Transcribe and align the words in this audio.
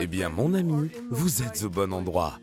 Eh 0.00 0.06
bien, 0.06 0.28
mon 0.28 0.54
ami, 0.54 0.90
vous 1.10 1.42
êtes 1.42 1.62
au 1.64 1.70
bon 1.70 1.92
endroit. 1.92 2.38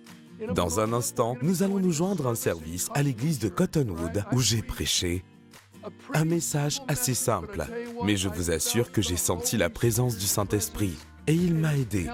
Dans 0.54 0.80
un 0.80 0.94
instant, 0.94 1.36
nous 1.42 1.64
allons 1.64 1.80
nous 1.80 1.92
joindre 1.92 2.28
à 2.28 2.32
un 2.32 2.36
service 2.36 2.90
à 2.94 3.02
l'église 3.02 3.40
de 3.40 3.50
Cottonwood 3.50 4.24
où 4.32 4.40
j'ai 4.40 4.62
prêché 4.62 5.24
un 6.14 6.26
message 6.26 6.82
assez 6.88 7.14
simple. 7.14 7.66
Mais 8.04 8.18
je 8.18 8.30
vous 8.30 8.52
assure 8.52 8.92
que 8.92 9.02
j'ai 9.02 9.18
senti 9.18 9.58
la 9.58 9.70
présence 9.70 10.18
du 10.18 10.26
Saint-Esprit 10.26 10.98
et 11.28 11.34
il 11.34 11.56
m'a 11.56 11.76
aidé 11.76 12.10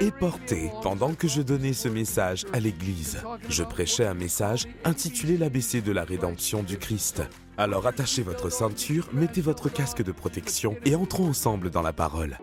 et 0.00 0.10
porté 0.10 0.70
pendant 0.82 1.14
que 1.14 1.28
je 1.28 1.42
donnais 1.42 1.72
ce 1.72 1.88
message 1.88 2.44
à 2.52 2.60
l'église. 2.60 3.22
Je 3.48 3.62
prêchais 3.62 4.06
un 4.06 4.14
message 4.14 4.66
intitulé 4.84 5.36
l'ABC 5.36 5.80
de 5.82 5.92
la 5.92 6.04
rédemption 6.04 6.62
du 6.62 6.76
Christ. 6.76 7.22
Alors 7.56 7.86
attachez 7.86 8.22
votre 8.22 8.50
ceinture, 8.50 9.08
mettez 9.12 9.40
votre 9.40 9.68
casque 9.68 10.02
de 10.02 10.12
protection 10.12 10.76
et 10.84 10.94
entrons 10.94 11.28
ensemble 11.28 11.70
dans 11.70 11.82
la 11.82 11.92
parole. 11.92 12.38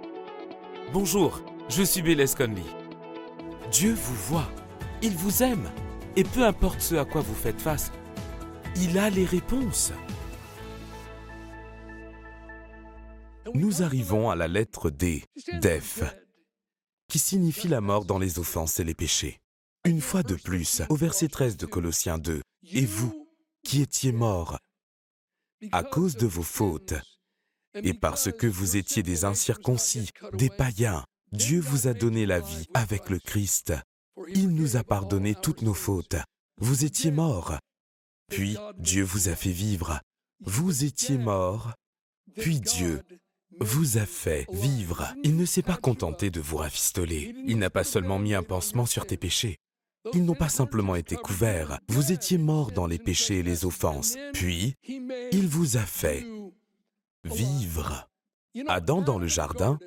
Bonjour, 0.94 1.41
je 1.70 1.84
suis 1.84 2.04
Conley. 2.36 2.64
Dieu 3.71 3.93
vous 3.93 4.15
voit, 4.28 4.50
il 5.01 5.15
vous 5.15 5.43
aime, 5.43 5.71
et 6.15 6.24
peu 6.24 6.43
importe 6.46 6.82
ce 6.82 6.96
à 6.96 7.05
quoi 7.05 7.21
vous 7.21 7.33
faites 7.33 7.61
face, 7.61 7.92
il 8.75 8.97
a 8.97 9.10
les 9.10 9.25
réponses. 9.25 9.91
Nous 13.54 13.83
arrivons 13.83 14.29
à 14.29 14.36
la 14.36 14.47
lettre 14.47 14.89
D, 14.89 15.24
DEF, 15.61 16.04
qui 17.07 17.19
signifie 17.19 17.68
la 17.68 17.82
mort 17.82 18.05
dans 18.05 18.19
les 18.19 18.39
offenses 18.39 18.80
et 18.80 18.83
les 18.83 18.96
péchés. 18.96 19.39
Une 19.86 20.02
fois 20.02 20.24
de 20.24 20.36
plus, 20.36 20.82
au 20.89 20.96
verset 20.96 21.27
13 21.27 21.57
de 21.57 21.66
Colossiens 21.66 22.18
2, 22.18 22.41
Et 22.71 22.86
vous, 22.86 23.27
qui 23.64 23.82
étiez 23.82 24.11
morts 24.11 24.57
à 25.71 25.83
cause 25.83 26.16
de 26.16 26.25
vos 26.25 26.43
fautes, 26.43 26.93
et 27.75 27.93
parce 27.93 28.32
que 28.32 28.47
vous 28.47 28.77
étiez 28.77 29.04
des 29.04 29.25
incirconcis, 29.25 30.10
des 30.33 30.50
païens, 30.50 31.04
Dieu 31.33 31.60
vous 31.60 31.87
a 31.87 31.96
donné 31.96 32.28
la 32.28 32.39
vie 32.39 32.67
avec 32.75 33.09
le 33.09 33.17
Christ. 33.17 33.73
Il 34.36 34.50
nous 34.50 34.78
a 34.78 34.83
pardonné 34.83 35.33
toutes 35.33 35.63
nos 35.63 35.73
fautes. 35.73 36.16
Vous 36.61 36.85
étiez 36.85 37.09
morts. 37.09 37.58
Puis 38.30 38.55
Dieu 38.77 39.03
vous 39.03 39.30
a 39.30 39.35
fait 39.35 39.52
vivre. 39.52 39.99
Vous 40.41 40.83
étiez 40.83 41.17
morts. 41.17 41.73
Puis 42.38 42.59
Dieu 42.59 43.02
vous 43.59 43.97
a 43.97 44.05
fait 44.05 44.45
vivre. 44.52 45.11
Il 45.23 45.35
ne 45.35 45.45
s'est 45.45 45.63
pas 45.63 45.75
contenté 45.75 46.30
de 46.30 46.39
vous 46.39 46.58
rafistoler. 46.58 47.33
Il 47.47 47.58
n'a 47.58 47.71
pas 47.71 47.83
seulement 47.83 48.19
mis 48.19 48.36
un 48.36 48.43
pansement 48.43 48.86
sur 48.86 49.08
tes 49.08 49.17
péchés. 49.17 49.58
Ils 50.13 50.25
n'ont 50.25 50.36
pas 50.36 50.49
simplement 50.49 50.95
été 50.95 51.15
couverts. 51.15 51.80
Vous 51.88 52.11
étiez 52.11 52.38
morts 52.38 52.71
dans 52.71 52.86
les 52.86 52.99
péchés 52.99 53.39
et 53.39 53.43
les 53.43 53.65
offenses. 53.65 54.15
Puis, 54.33 54.75
il 54.83 55.47
vous 55.47 55.77
a 55.77 55.86
fait 55.86 56.27
vivre. 57.23 58.08
Adam 58.67 59.02
dans 59.02 59.17
le 59.17 59.27
jardin, 59.27 59.80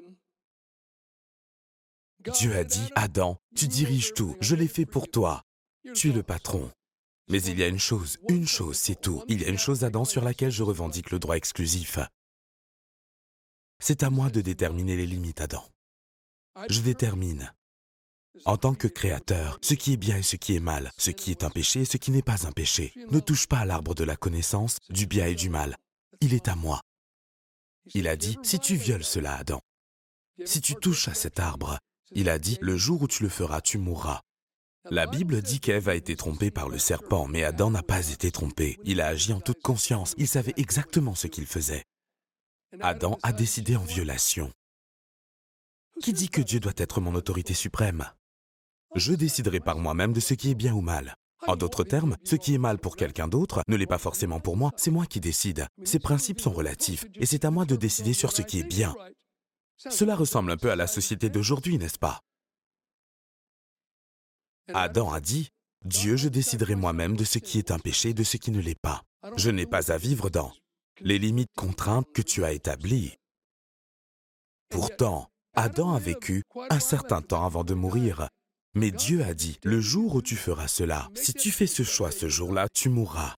Dieu 2.32 2.56
a 2.56 2.64
dit, 2.64 2.90
Adam, 2.94 3.36
tu 3.54 3.68
diriges 3.68 4.14
tout, 4.14 4.36
je 4.40 4.54
l'ai 4.54 4.68
fait 4.68 4.86
pour 4.86 5.08
toi. 5.08 5.42
Tu 5.94 6.10
es 6.10 6.12
le 6.12 6.22
patron. 6.22 6.70
Mais 7.28 7.42
il 7.42 7.58
y 7.58 7.62
a 7.62 7.68
une 7.68 7.78
chose, 7.78 8.18
une 8.28 8.46
chose, 8.46 8.76
c'est 8.76 9.00
tout. 9.00 9.22
Il 9.28 9.42
y 9.42 9.44
a 9.44 9.48
une 9.48 9.58
chose, 9.58 9.84
Adam, 9.84 10.04
sur 10.04 10.22
laquelle 10.22 10.50
je 10.50 10.62
revendique 10.62 11.10
le 11.10 11.18
droit 11.18 11.36
exclusif. 11.36 11.98
C'est 13.78 14.02
à 14.02 14.10
moi 14.10 14.30
de 14.30 14.40
déterminer 14.40 14.96
les 14.96 15.06
limites, 15.06 15.40
Adam. 15.40 15.64
Je 16.70 16.80
détermine, 16.80 17.52
en 18.44 18.56
tant 18.56 18.74
que 18.74 18.88
créateur, 18.88 19.58
ce 19.62 19.74
qui 19.74 19.92
est 19.92 19.98
bien 19.98 20.16
et 20.16 20.22
ce 20.22 20.36
qui 20.36 20.56
est 20.56 20.60
mal, 20.60 20.92
ce 20.96 21.10
qui 21.10 21.30
est 21.30 21.44
un 21.44 21.50
péché 21.50 21.82
et 21.82 21.84
ce 21.84 21.96
qui 21.96 22.10
n'est 22.10 22.22
pas 22.22 22.46
un 22.46 22.52
péché. 22.52 22.92
Ne 23.10 23.20
touche 23.20 23.46
pas 23.46 23.58
à 23.58 23.64
l'arbre 23.64 23.94
de 23.94 24.04
la 24.04 24.16
connaissance, 24.16 24.78
du 24.88 25.06
bien 25.06 25.26
et 25.26 25.34
du 25.34 25.50
mal. 25.50 25.76
Il 26.20 26.34
est 26.34 26.48
à 26.48 26.54
moi. 26.54 26.80
Il 27.94 28.08
a 28.08 28.16
dit, 28.16 28.38
si 28.42 28.58
tu 28.58 28.76
violes 28.76 29.04
cela, 29.04 29.36
Adam, 29.36 29.60
si 30.44 30.60
tu 30.60 30.74
touches 30.74 31.08
à 31.08 31.14
cet 31.14 31.38
arbre, 31.40 31.78
il 32.12 32.28
a 32.28 32.38
dit, 32.38 32.58
le 32.60 32.76
jour 32.76 33.02
où 33.02 33.08
tu 33.08 33.22
le 33.22 33.28
feras, 33.28 33.60
tu 33.60 33.78
mourras. 33.78 34.20
La 34.90 35.06
Bible 35.06 35.42
dit 35.42 35.58
qu'Ève 35.58 35.88
a 35.88 35.96
été 35.96 36.14
trompée 36.14 36.52
par 36.52 36.68
le 36.68 36.78
serpent, 36.78 37.26
mais 37.26 37.42
Adam 37.42 37.70
n'a 37.70 37.82
pas 37.82 38.08
été 38.10 38.30
trompé. 38.30 38.78
Il 38.84 39.00
a 39.00 39.08
agi 39.08 39.32
en 39.32 39.40
toute 39.40 39.60
conscience, 39.60 40.14
il 40.16 40.28
savait 40.28 40.54
exactement 40.56 41.16
ce 41.16 41.26
qu'il 41.26 41.46
faisait. 41.46 41.84
Adam 42.80 43.18
a 43.22 43.32
décidé 43.32 43.74
en 43.74 43.82
violation. 43.82 44.52
Qui 46.00 46.12
dit 46.12 46.28
que 46.28 46.42
Dieu 46.42 46.60
doit 46.60 46.72
être 46.76 47.00
mon 47.00 47.14
autorité 47.14 47.54
suprême? 47.54 48.04
Je 48.94 49.12
déciderai 49.12 49.60
par 49.60 49.78
moi-même 49.78 50.12
de 50.12 50.20
ce 50.20 50.34
qui 50.34 50.50
est 50.50 50.54
bien 50.54 50.72
ou 50.72 50.82
mal. 50.82 51.16
En 51.46 51.56
d'autres 51.56 51.84
termes, 51.84 52.16
ce 52.24 52.36
qui 52.36 52.54
est 52.54 52.58
mal 52.58 52.78
pour 52.78 52.96
quelqu'un 52.96 53.28
d'autre 53.28 53.62
ne 53.68 53.76
l'est 53.76 53.86
pas 53.86 53.98
forcément 53.98 54.40
pour 54.40 54.56
moi, 54.56 54.72
c'est 54.76 54.90
moi 54.90 55.06
qui 55.06 55.20
décide. 55.20 55.66
Ces 55.84 55.98
principes 55.98 56.40
sont 56.40 56.52
relatifs, 56.52 57.04
et 57.14 57.26
c'est 57.26 57.44
à 57.44 57.50
moi 57.50 57.64
de 57.64 57.76
décider 57.76 58.12
sur 58.12 58.32
ce 58.32 58.42
qui 58.42 58.60
est 58.60 58.68
bien. 58.68 58.94
Cela 59.76 60.16
ressemble 60.16 60.50
un 60.50 60.56
peu 60.56 60.70
à 60.70 60.76
la 60.76 60.86
société 60.86 61.28
d'aujourd'hui, 61.28 61.78
n'est-ce 61.78 61.98
pas? 61.98 62.20
Adam 64.74 65.12
a 65.12 65.20
dit, 65.20 65.50
Dieu, 65.84 66.16
je 66.16 66.28
déciderai 66.28 66.74
moi-même 66.74 67.16
de 67.16 67.24
ce 67.24 67.38
qui 67.38 67.58
est 67.58 67.70
un 67.70 67.78
péché 67.78 68.10
et 68.10 68.14
de 68.14 68.24
ce 68.24 68.36
qui 68.36 68.50
ne 68.50 68.60
l'est 68.60 68.80
pas. 68.80 69.02
Je 69.36 69.50
n'ai 69.50 69.66
pas 69.66 69.92
à 69.92 69.98
vivre 69.98 70.30
dans 70.30 70.52
les 71.00 71.18
limites 71.18 71.52
contraintes 71.56 72.10
que 72.12 72.22
tu 72.22 72.44
as 72.44 72.52
établies. 72.52 73.16
Pourtant, 74.68 75.28
Adam 75.54 75.94
a 75.94 75.98
vécu 75.98 76.42
un 76.70 76.80
certain 76.80 77.22
temps 77.22 77.44
avant 77.44 77.64
de 77.64 77.74
mourir. 77.74 78.28
Mais 78.74 78.90
Dieu 78.90 79.22
a 79.22 79.32
dit, 79.32 79.58
le 79.62 79.80
jour 79.80 80.16
où 80.16 80.22
tu 80.22 80.36
feras 80.36 80.68
cela, 80.68 81.08
si 81.14 81.32
tu 81.32 81.50
fais 81.50 81.66
ce 81.66 81.82
choix 81.82 82.10
ce 82.10 82.28
jour-là, 82.28 82.66
tu 82.74 82.88
mourras. 82.88 83.34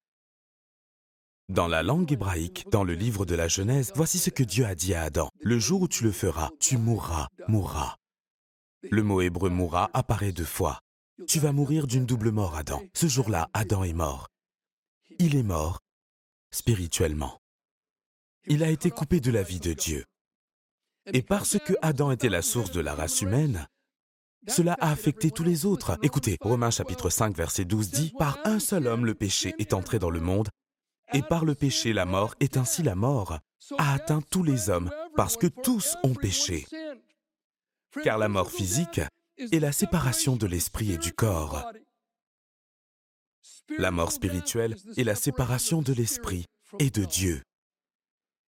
Dans 1.49 1.67
la 1.67 1.83
langue 1.83 2.13
hébraïque, 2.13 2.67
dans 2.71 2.85
le 2.85 2.93
livre 2.93 3.25
de 3.25 3.35
la 3.35 3.49
Genèse, 3.49 3.93
voici 3.95 4.19
ce 4.19 4.29
que 4.29 4.43
Dieu 4.43 4.67
a 4.67 4.75
dit 4.75 4.93
à 4.93 5.05
Adam. 5.05 5.31
Le 5.41 5.59
jour 5.59 5.81
où 5.81 5.89
tu 5.89 6.05
le 6.05 6.13
feras, 6.13 6.51
tu 6.61 6.77
mourras, 6.77 7.29
mourras. 7.49 7.97
Le 8.83 9.03
mot 9.03 9.23
hébreu 9.23 9.49
mourra 9.49 9.89
apparaît 9.95 10.33
deux 10.33 10.45
fois. 10.45 10.81
Tu 11.27 11.41
vas 11.41 11.53
mourir 11.53 11.87
d'une 11.87 12.05
double 12.05 12.33
mort, 12.33 12.55
Adam. 12.55 12.83
Ce 12.93 13.07
jour-là, 13.07 13.49
Adam 13.55 13.83
est 13.83 13.95
mort. 13.95 14.29
Il 15.19 15.37
est 15.37 15.43
mort 15.43 15.81
spirituellement. 16.51 17.39
Il 18.47 18.63
a 18.63 18.69
été 18.69 18.91
coupé 18.91 19.19
de 19.21 19.31
la 19.31 19.43
vie 19.43 19.61
de 19.61 19.73
Dieu. 19.73 20.05
Et 21.15 21.23
parce 21.23 21.59
que 21.59 21.73
Adam 21.81 22.11
était 22.11 22.29
la 22.29 22.43
source 22.43 22.73
de 22.73 22.81
la 22.81 22.95
race 22.95 23.23
humaine, 23.23 23.67
cela 24.49 24.77
a 24.81 24.91
affecté 24.91 25.31
tous 25.31 25.45
les 25.45 25.65
autres. 25.65 25.99
Écoutez, 26.03 26.37
Romains 26.43 26.71
chapitre 26.71 27.09
5 27.09 27.35
verset 27.35 27.65
12 27.65 27.91
dit, 27.91 28.13
Par 28.19 28.39
un 28.45 28.59
seul 28.59 28.87
homme 28.87 29.07
le 29.07 29.15
péché 29.15 29.55
est 29.59 29.73
entré 29.73 29.99
dans 29.99 30.11
le 30.11 30.21
monde, 30.21 30.49
et 31.13 31.23
par 31.23 31.45
le 31.45 31.55
péché 31.55 31.93
la 31.93 32.05
mort, 32.05 32.35
est 32.41 32.57
ainsi 32.57 32.83
la 32.83 32.95
mort, 32.95 33.39
a 33.79 33.95
atteint 33.95 34.21
tous 34.31 34.43
les 34.43 34.71
hommes, 34.71 34.91
parce 35.17 35.37
que 35.37 35.47
tous 35.47 35.97
ont 36.03 36.15
péché. 36.15 36.67
Car 38.03 38.19
la 38.19 38.29
mort 38.29 38.51
physique 38.51 39.01
est 39.39 39.61
la 39.61 39.73
séparation 39.73 40.37
de 40.37 40.47
l'esprit 40.47 40.93
et 40.93 40.99
du 40.99 41.13
corps. 41.13 41.71
La 43.79 43.91
mort 43.91 44.13
spirituelle 44.13 44.77
est 44.97 45.05
la 45.05 45.15
séparation 45.15 45.83
de 45.83 45.93
l'esprit 45.93 46.47
et 46.79 46.91
de 46.91 47.05
Dieu. 47.05 47.43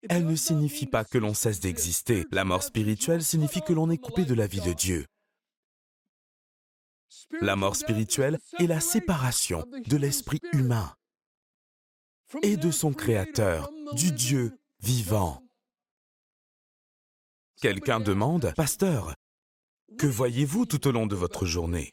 Elle 0.09 0.27
ne 0.27 0.37
signifie 0.37 0.87
pas 0.87 1.05
que 1.05 1.19
l'on 1.19 1.35
cesse 1.35 1.61
d'exister. 1.61 2.27
La 2.31 2.45
mort 2.45 2.63
spirituelle 2.63 3.25
signifie 3.25 3.63
que 3.63 3.73
l'on 3.73 3.91
est 3.91 3.99
coupé 3.99 4.25
de 4.25 4.35
la 4.35 4.47
vie 4.47 4.61
de 4.61 4.73
Dieu. 4.73 5.07
La 7.41 7.57
mort 7.57 7.77
spirituelle 7.77 8.39
est 8.59 8.67
la 8.67 8.81
séparation 8.81 9.65
de 9.87 9.97
l'esprit 9.97 10.41
humain 10.53 10.95
et 12.43 12.57
de 12.57 12.71
son 12.71 12.93
Créateur, 12.93 13.71
du 13.93 14.13
Dieu 14.13 14.59
vivant. 14.81 15.43
Quelqu'un 17.61 18.01
demande, 18.01 18.53
Pasteur, 18.55 19.15
que 19.99 20.07
voyez-vous 20.07 20.67
tout 20.67 20.87
au 20.87 20.93
long 20.93 21.07
de 21.07 21.17
votre 21.17 21.47
journée? 21.47 21.93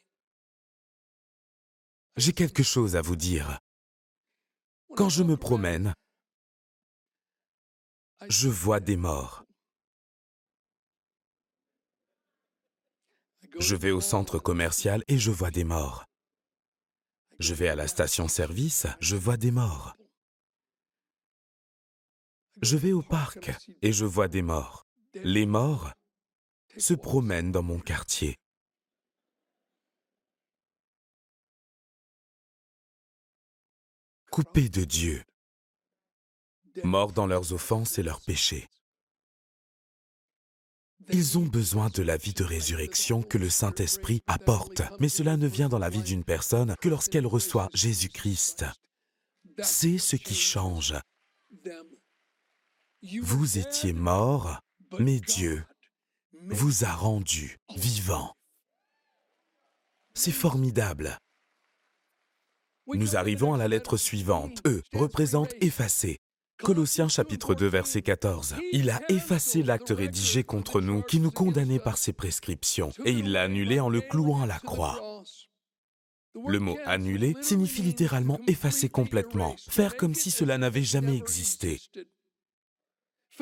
J'ai 2.16 2.32
quelque 2.32 2.62
chose 2.62 2.96
à 2.96 3.02
vous 3.02 3.16
dire. 3.16 3.58
Quand 4.96 5.08
je 5.08 5.22
me 5.22 5.36
promène, 5.36 5.94
je 8.28 8.48
vois 8.48 8.80
des 8.80 8.96
morts. 8.96 9.44
Je 13.58 13.76
vais 13.76 13.90
au 13.90 14.00
centre 14.00 14.38
commercial 14.38 15.02
et 15.08 15.18
je 15.18 15.30
vois 15.30 15.50
des 15.50 15.64
morts. 15.64 16.04
Je 17.38 17.54
vais 17.54 17.68
à 17.68 17.74
la 17.74 17.88
station-service, 17.88 18.86
je 19.00 19.16
vois 19.16 19.36
des 19.36 19.50
morts. 19.50 19.96
Je 22.62 22.76
vais 22.76 22.92
au 22.92 23.02
parc 23.02 23.50
et 23.82 23.92
je 23.92 24.04
vois 24.04 24.28
des 24.28 24.42
morts. 24.42 24.86
Les 25.14 25.46
morts 25.46 25.92
se 26.78 26.94
promènent 26.94 27.52
dans 27.52 27.62
mon 27.62 27.78
quartier. 27.78 28.36
Coupés 34.30 34.68
de 34.68 34.84
Dieu, 34.84 35.22
morts 36.82 37.12
dans 37.12 37.26
leurs 37.26 37.52
offenses 37.52 37.98
et 37.98 38.02
leurs 38.02 38.20
péchés. 38.20 38.66
Ils 41.10 41.38
ont 41.38 41.44
besoin 41.44 41.90
de 41.90 42.02
la 42.02 42.16
vie 42.16 42.32
de 42.32 42.44
résurrection 42.44 43.22
que 43.22 43.38
le 43.38 43.50
Saint-Esprit 43.50 44.22
apporte, 44.26 44.82
mais 45.00 45.08
cela 45.08 45.36
ne 45.36 45.46
vient 45.46 45.68
dans 45.68 45.78
la 45.78 45.90
vie 45.90 46.02
d'une 46.02 46.24
personne 46.24 46.74
que 46.80 46.88
lorsqu'elle 46.88 47.26
reçoit 47.26 47.68
Jésus-Christ. 47.74 48.64
C'est 49.62 49.98
ce 49.98 50.16
qui 50.16 50.34
change. 50.34 50.94
Vous 53.22 53.58
étiez 53.58 53.92
morts, 53.92 54.60
mais 54.98 55.20
Dieu 55.20 55.62
vous 56.48 56.84
a 56.84 56.92
rendu 56.92 57.58
vivant. 57.76 58.32
C'est 60.14 60.32
formidable. 60.32 61.18
Nous 62.86 63.14
arrivons 63.16 63.52
à 63.52 63.58
la 63.58 63.68
lettre 63.68 63.98
suivante. 63.98 64.62
E 64.66 64.80
représente 64.94 65.52
effacer. 65.60 66.16
Colossiens 66.62 67.08
chapitre 67.08 67.54
2 67.54 67.66
verset 67.66 68.00
14. 68.00 68.56
Il 68.72 68.88
a 68.88 69.02
effacé 69.10 69.62
l'acte 69.62 69.92
rédigé 69.94 70.42
contre 70.42 70.80
nous 70.80 71.02
qui 71.02 71.20
nous 71.20 71.30
condamnait 71.30 71.80
par 71.80 71.98
ses 71.98 72.14
prescriptions 72.14 72.92
et 73.04 73.10
il 73.10 73.32
l'a 73.32 73.42
annulé 73.42 73.80
en 73.80 73.90
le 73.90 74.00
clouant 74.00 74.40
à 74.40 74.46
la 74.46 74.60
croix. 74.60 75.22
Le 76.46 76.58
mot 76.58 76.78
annuler 76.86 77.36
signifie 77.42 77.82
littéralement 77.82 78.40
effacer 78.46 78.88
complètement, 78.88 79.56
faire 79.68 79.96
comme 79.96 80.14
si 80.14 80.30
cela 80.30 80.56
n'avait 80.56 80.82
jamais 80.82 81.16
existé. 81.16 81.80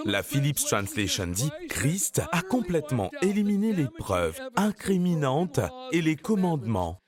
La 0.04 0.22
Phillips 0.22 0.64
Translation 0.64 1.26
dit 1.26 1.50
Christ 1.68 2.22
a 2.32 2.42
complètement 2.42 3.10
éliminé 3.20 3.72
les 3.72 3.88
preuves 3.98 4.40
incriminantes 4.56 5.60
et 5.92 6.00
les 6.00 6.16
commandements 6.16 7.00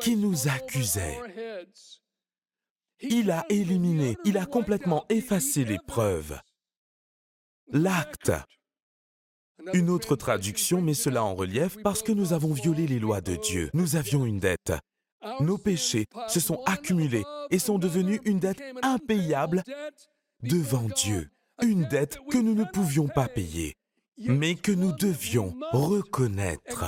qui 0.00 0.16
nous 0.16 0.48
accusaient. 0.48 1.18
Il 3.00 3.30
a 3.30 3.44
éliminé, 3.48 4.16
il 4.24 4.38
a 4.38 4.46
complètement 4.46 5.04
effacé 5.08 5.64
les 5.64 5.78
preuves. 5.86 6.38
L'acte. 7.68 8.32
Une 9.72 9.90
autre 9.90 10.16
traduction 10.16 10.80
met 10.80 10.94
cela 10.94 11.24
en 11.24 11.34
relief 11.34 11.76
parce 11.82 12.02
que 12.02 12.12
nous 12.12 12.32
avons 12.32 12.52
violé 12.52 12.86
les 12.86 12.98
lois 12.98 13.20
de 13.20 13.36
Dieu. 13.36 13.70
Nous 13.74 13.96
avions 13.96 14.24
une 14.24 14.40
dette. 14.40 14.72
Nos 15.40 15.58
péchés 15.58 16.06
se 16.28 16.40
sont 16.40 16.62
accumulés 16.64 17.24
et 17.50 17.58
sont 17.58 17.78
devenus 17.78 18.20
une 18.24 18.40
dette 18.40 18.62
impayable 18.82 19.62
devant 20.42 20.88
Dieu. 20.96 21.30
Une 21.62 21.86
dette 21.88 22.18
que 22.30 22.38
nous 22.38 22.54
ne 22.54 22.64
pouvions 22.64 23.06
pas 23.08 23.28
payer, 23.28 23.74
mais 24.18 24.56
que 24.56 24.72
nous 24.72 24.92
devions 24.92 25.54
reconnaître. 25.70 26.84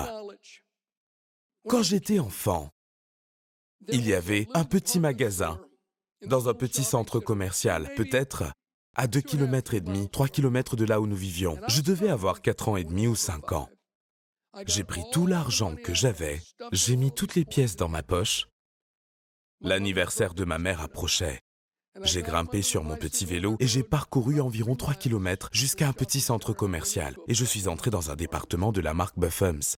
Quand 1.69 1.83
j'étais 1.83 2.19
enfant, 2.19 2.71
il 3.89 4.07
y 4.07 4.15
avait 4.15 4.49
un 4.53 4.65
petit 4.65 4.99
magasin 4.99 5.61
dans 6.27 6.49
un 6.49 6.55
petit 6.55 6.85
centre 6.85 7.21
commercial, 7.21 7.93
peut-être 7.97 8.53
à 8.97 9.07
2 9.07 9.21
km 9.21 9.75
et 9.75 9.81
demi, 9.81 10.09
3 10.11 10.29
km 10.29 10.77
de 10.77 10.85
là 10.85 11.01
où 11.01 11.07
nous 11.07 11.17
vivions. 11.17 11.59
Je 11.69 11.81
devais 11.81 12.09
avoir 12.09 12.43
4 12.43 12.69
ans 12.69 12.77
et 12.77 12.85
demi 12.85 13.07
ou 13.07 13.15
5 13.15 13.53
ans. 13.53 13.69
J'ai 14.67 14.85
pris 14.85 15.03
tout 15.13 15.27
l'argent 15.27 15.77
que 15.77 15.95
j'avais, 15.95 16.41
j'ai 16.73 16.97
mis 16.97 17.13
toutes 17.13 17.35
les 17.35 17.45
pièces 17.45 17.77
dans 17.77 17.89
ma 17.89 18.03
poche. 18.03 18.49
L'anniversaire 19.61 20.35
de 20.35 20.45
ma 20.45 20.59
mère 20.59 20.81
approchait. 20.81 21.41
J'ai 22.03 22.23
grimpé 22.23 22.61
sur 22.61 22.83
mon 22.83 22.97
petit 22.97 23.25
vélo 23.25 23.57
et 23.61 23.69
j'ai 23.69 23.85
parcouru 23.85 24.41
environ 24.41 24.75
3 24.75 24.95
km 24.95 25.49
jusqu'à 25.53 25.87
un 25.87 25.93
petit 25.93 26.21
centre 26.21 26.53
commercial 26.53 27.17
et 27.29 27.35
je 27.35 27.45
suis 27.45 27.69
entré 27.69 27.91
dans 27.91 28.11
un 28.11 28.17
département 28.17 28.73
de 28.73 28.81
la 28.81 28.95
marque 28.95 29.17
Buffums. 29.17 29.77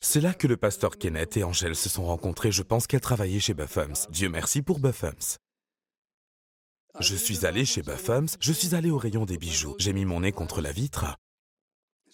C'est 0.00 0.20
là 0.20 0.32
que 0.32 0.46
le 0.46 0.56
pasteur 0.56 0.96
Kenneth 0.96 1.36
et 1.36 1.42
Angèle 1.42 1.74
se 1.74 1.88
sont 1.88 2.04
rencontrés. 2.04 2.52
Je 2.52 2.62
pense 2.62 2.86
qu'elle 2.86 3.00
travaillait 3.00 3.40
chez 3.40 3.54
Buffums. 3.54 4.06
Dieu 4.10 4.28
merci 4.28 4.62
pour 4.62 4.78
Buffums. 4.78 5.38
Je 7.00 7.16
suis 7.16 7.44
allé 7.44 7.64
chez 7.64 7.82
Buffums, 7.82 8.36
je 8.40 8.52
suis 8.52 8.76
allé 8.76 8.90
au 8.90 8.98
rayon 8.98 9.24
des 9.24 9.36
bijoux. 9.36 9.74
J'ai 9.78 9.92
mis 9.92 10.04
mon 10.04 10.20
nez 10.20 10.32
contre 10.32 10.60
la 10.60 10.70
vitre. 10.70 11.16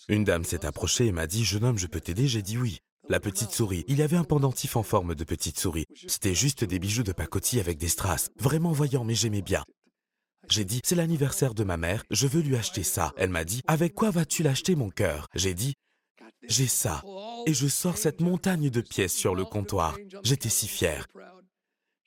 Une 0.08 0.24
dame 0.24 0.44
s'est 0.44 0.64
approchée 0.64 1.06
et 1.06 1.12
m'a 1.12 1.26
dit 1.26 1.44
Jeune 1.44 1.64
homme, 1.64 1.78
je 1.78 1.86
peux 1.86 2.00
t'aider 2.00 2.26
J'ai 2.26 2.42
dit 2.42 2.56
oui. 2.56 2.80
La 3.08 3.20
petite 3.20 3.52
souris. 3.52 3.84
Il 3.86 3.98
y 3.98 4.02
avait 4.02 4.16
un 4.16 4.24
pendentif 4.24 4.76
en 4.76 4.82
forme 4.82 5.14
de 5.14 5.24
petite 5.24 5.58
souris. 5.58 5.86
C'était 6.08 6.34
juste 6.34 6.64
des 6.64 6.78
bijoux 6.78 7.04
de 7.04 7.12
pacotille 7.12 7.60
avec 7.60 7.78
des 7.78 7.88
strass. 7.88 8.30
Vraiment 8.38 8.72
voyant, 8.72 9.04
mais 9.04 9.14
j'aimais 9.14 9.42
bien. 9.42 9.64
J'ai 10.48 10.64
dit 10.64 10.80
C'est 10.84 10.96
l'anniversaire 10.96 11.54
de 11.54 11.64
ma 11.64 11.76
mère, 11.76 12.04
je 12.10 12.26
veux 12.26 12.40
lui 12.40 12.56
acheter 12.56 12.82
ça. 12.82 13.12
Elle 13.16 13.30
m'a 13.30 13.44
dit 13.44 13.62
Avec 13.66 13.94
quoi 13.94 14.10
vas-tu 14.10 14.42
l'acheter, 14.42 14.74
mon 14.74 14.90
cœur? 14.90 15.28
J'ai 15.34 15.54
dit 15.54 15.74
J'ai 16.48 16.66
ça. 16.66 17.02
Et 17.46 17.54
je 17.54 17.68
sors 17.68 17.96
cette 17.96 18.20
montagne 18.20 18.70
de 18.70 18.80
pièces 18.80 19.14
sur 19.14 19.34
le 19.34 19.44
comptoir. 19.44 19.96
J'étais 20.24 20.48
si 20.48 20.66
fier. 20.66 21.06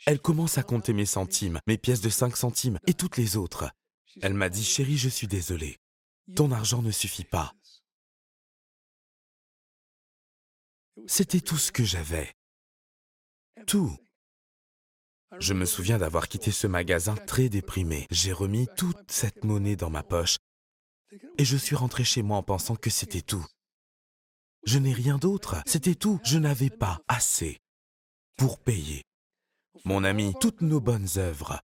Elle 0.05 0.19
commence 0.19 0.57
à 0.57 0.63
compter 0.63 0.93
mes 0.93 1.05
centimes, 1.05 1.59
mes 1.67 1.77
pièces 1.77 2.01
de 2.01 2.09
5 2.09 2.35
centimes 2.35 2.79
et 2.87 2.93
toutes 2.93 3.17
les 3.17 3.37
autres. 3.37 3.69
Elle 4.21 4.33
m'a 4.33 4.49
dit, 4.49 4.63
chérie, 4.63 4.97
je 4.97 5.09
suis 5.09 5.27
désolée. 5.27 5.77
Ton 6.35 6.51
argent 6.51 6.81
ne 6.81 6.91
suffit 6.91 7.25
pas. 7.25 7.53
C'était 11.07 11.41
tout 11.41 11.57
ce 11.57 11.71
que 11.71 11.83
j'avais. 11.83 12.33
Tout. 13.67 13.95
Je 15.39 15.53
me 15.53 15.65
souviens 15.65 15.99
d'avoir 15.99 16.27
quitté 16.27 16.51
ce 16.51 16.67
magasin 16.67 17.15
très 17.15 17.49
déprimé. 17.49 18.07
J'ai 18.09 18.33
remis 18.33 18.67
toute 18.77 19.11
cette 19.11 19.43
monnaie 19.43 19.75
dans 19.75 19.89
ma 19.89 20.03
poche 20.03 20.37
et 21.37 21.45
je 21.45 21.57
suis 21.57 21.75
rentré 21.75 22.03
chez 22.03 22.21
moi 22.21 22.37
en 22.37 22.43
pensant 22.43 22.75
que 22.75 22.89
c'était 22.89 23.21
tout. 23.21 23.45
Je 24.65 24.79
n'ai 24.79 24.93
rien 24.93 25.17
d'autre, 25.17 25.61
c'était 25.65 25.95
tout. 25.95 26.19
Je 26.23 26.37
n'avais 26.37 26.69
pas 26.69 26.99
assez 27.07 27.59
pour 28.37 28.59
payer. 28.59 29.03
Mon 29.85 30.03
ami, 30.03 30.33
toutes 30.41 30.61
nos 30.61 30.81
bonnes 30.81 31.07
œuvres, 31.17 31.61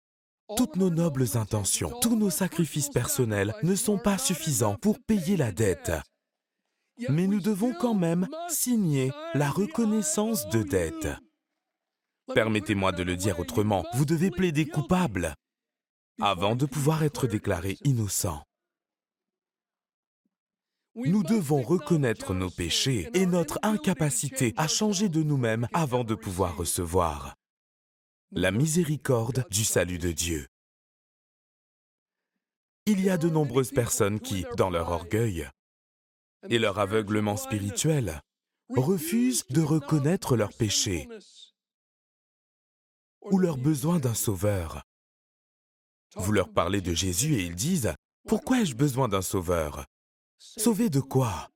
toutes 0.56 0.76
nos 0.76 0.90
nobles 0.90 1.36
intentions, 1.36 1.98
tous 2.00 2.16
nos 2.16 2.30
sacrifices 2.30 2.90
personnels 2.90 3.54
ne 3.62 3.74
sont 3.74 3.98
pas 3.98 4.18
suffisants 4.18 4.76
pour 4.76 4.98
payer 5.00 5.36
la 5.36 5.52
dette. 5.52 5.92
Mais 7.08 7.26
nous 7.26 7.40
devons 7.40 7.72
quand 7.72 7.94
même 7.94 8.28
signer 8.48 9.10
la 9.34 9.50
reconnaissance 9.50 10.48
de 10.48 10.62
dette. 10.62 11.08
Permettez-moi 12.34 12.92
de 12.92 13.02
le 13.02 13.16
dire 13.16 13.40
autrement, 13.40 13.84
vous 13.94 14.04
devez 14.04 14.30
plaider 14.30 14.66
coupable 14.66 15.34
avant 16.20 16.54
de 16.54 16.66
pouvoir 16.66 17.02
être 17.02 17.26
déclaré 17.26 17.78
innocent. 17.84 18.42
Nous 20.94 21.22
devons 21.22 21.62
reconnaître 21.62 22.34
nos 22.34 22.50
péchés 22.50 23.08
et 23.14 23.24
notre 23.24 23.58
incapacité 23.62 24.52
à 24.58 24.68
changer 24.68 25.08
de 25.08 25.22
nous-mêmes 25.22 25.66
avant 25.72 26.04
de 26.04 26.14
pouvoir 26.14 26.56
recevoir 26.56 27.34
la 28.30 28.50
miséricorde 28.50 29.46
du 29.50 29.64
salut 29.64 29.98
de 29.98 30.12
Dieu. 30.12 30.46
Il 32.86 33.00
y 33.02 33.10
a 33.10 33.16
de 33.16 33.28
nombreuses 33.28 33.70
personnes 33.70 34.20
qui, 34.20 34.44
dans 34.56 34.70
leur 34.70 34.90
orgueil 34.90 35.48
et 36.48 36.58
leur 36.58 36.78
aveuglement 36.78 37.36
spirituel, 37.36 38.20
refusent 38.68 39.46
de 39.48 39.60
reconnaître 39.60 40.36
leurs 40.36 40.52
péchés 40.52 41.08
ou 43.20 43.38
leur 43.38 43.56
besoin 43.56 43.98
d'un 43.98 44.14
sauveur. 44.14 44.82
Vous 46.16 46.32
leur 46.32 46.52
parlez 46.52 46.80
de 46.80 46.92
Jésus 46.92 47.34
et 47.34 47.44
ils 47.44 47.54
disent, 47.54 47.94
Pourquoi 48.26 48.60
ai-je 48.60 48.74
besoin 48.74 49.08
d'un 49.08 49.22
sauveur? 49.22 49.86
Sauver 50.38 50.90
de 50.90 51.00
quoi? 51.00 51.50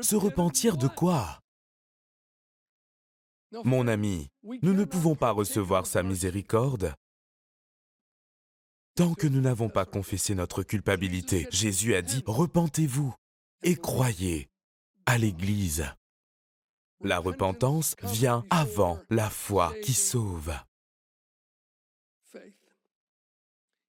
Se 0.00 0.16
repentir 0.16 0.76
de 0.76 0.88
quoi? 0.88 1.40
Mon 3.64 3.88
ami, 3.88 4.28
nous 4.62 4.74
ne 4.74 4.84
pouvons 4.84 5.14
pas 5.14 5.30
recevoir 5.30 5.86
sa 5.86 6.02
miséricorde 6.02 6.94
tant 8.96 9.12
que 9.14 9.26
nous 9.26 9.42
n'avons 9.42 9.68
pas 9.68 9.84
confessé 9.84 10.34
notre 10.34 10.62
culpabilité. 10.62 11.46
Jésus 11.50 11.94
a 11.94 12.00
dit, 12.00 12.24
repentez-vous 12.26 13.14
et 13.62 13.76
croyez 13.76 14.48
à 15.06 15.18
l'Église. 15.18 15.86
La 17.00 17.18
repentance 17.18 17.94
vient 18.02 18.44
avant 18.50 18.98
la 19.10 19.28
foi 19.30 19.74
qui 19.82 19.92
sauve. 19.92 20.52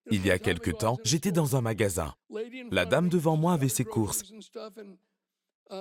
Il 0.09 0.25
y 0.25 0.31
a 0.31 0.39
quelque 0.39 0.71
temps, 0.71 0.97
j'étais 1.03 1.31
dans 1.31 1.55
un 1.55 1.61
magasin. 1.61 2.13
La 2.71 2.85
dame 2.85 3.09
devant 3.09 3.35
moi 3.35 3.53
avait 3.53 3.69
ses 3.69 3.85
courses. 3.85 4.23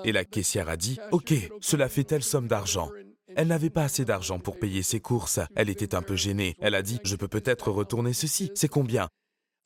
Et 0.04 0.12
la 0.12 0.24
caissière 0.24 0.68
a 0.68 0.76
dit, 0.76 0.98
OK, 1.12 1.32
cela 1.60 1.88
fait 1.88 2.04
telle 2.04 2.24
somme 2.24 2.48
d'argent. 2.48 2.90
Elle 3.36 3.48
n'avait 3.48 3.70
pas 3.70 3.84
assez 3.84 4.04
d'argent 4.04 4.40
pour 4.40 4.58
payer 4.58 4.82
ses 4.82 5.00
courses. 5.00 5.40
Elle 5.54 5.70
était 5.70 5.94
un 5.94 6.02
peu 6.02 6.16
gênée. 6.16 6.56
Elle 6.58 6.74
a 6.74 6.82
dit, 6.82 6.98
je 7.04 7.16
peux 7.16 7.28
peut-être 7.28 7.70
retourner 7.70 8.12
ceci. 8.12 8.50
C'est 8.54 8.68
combien? 8.68 9.08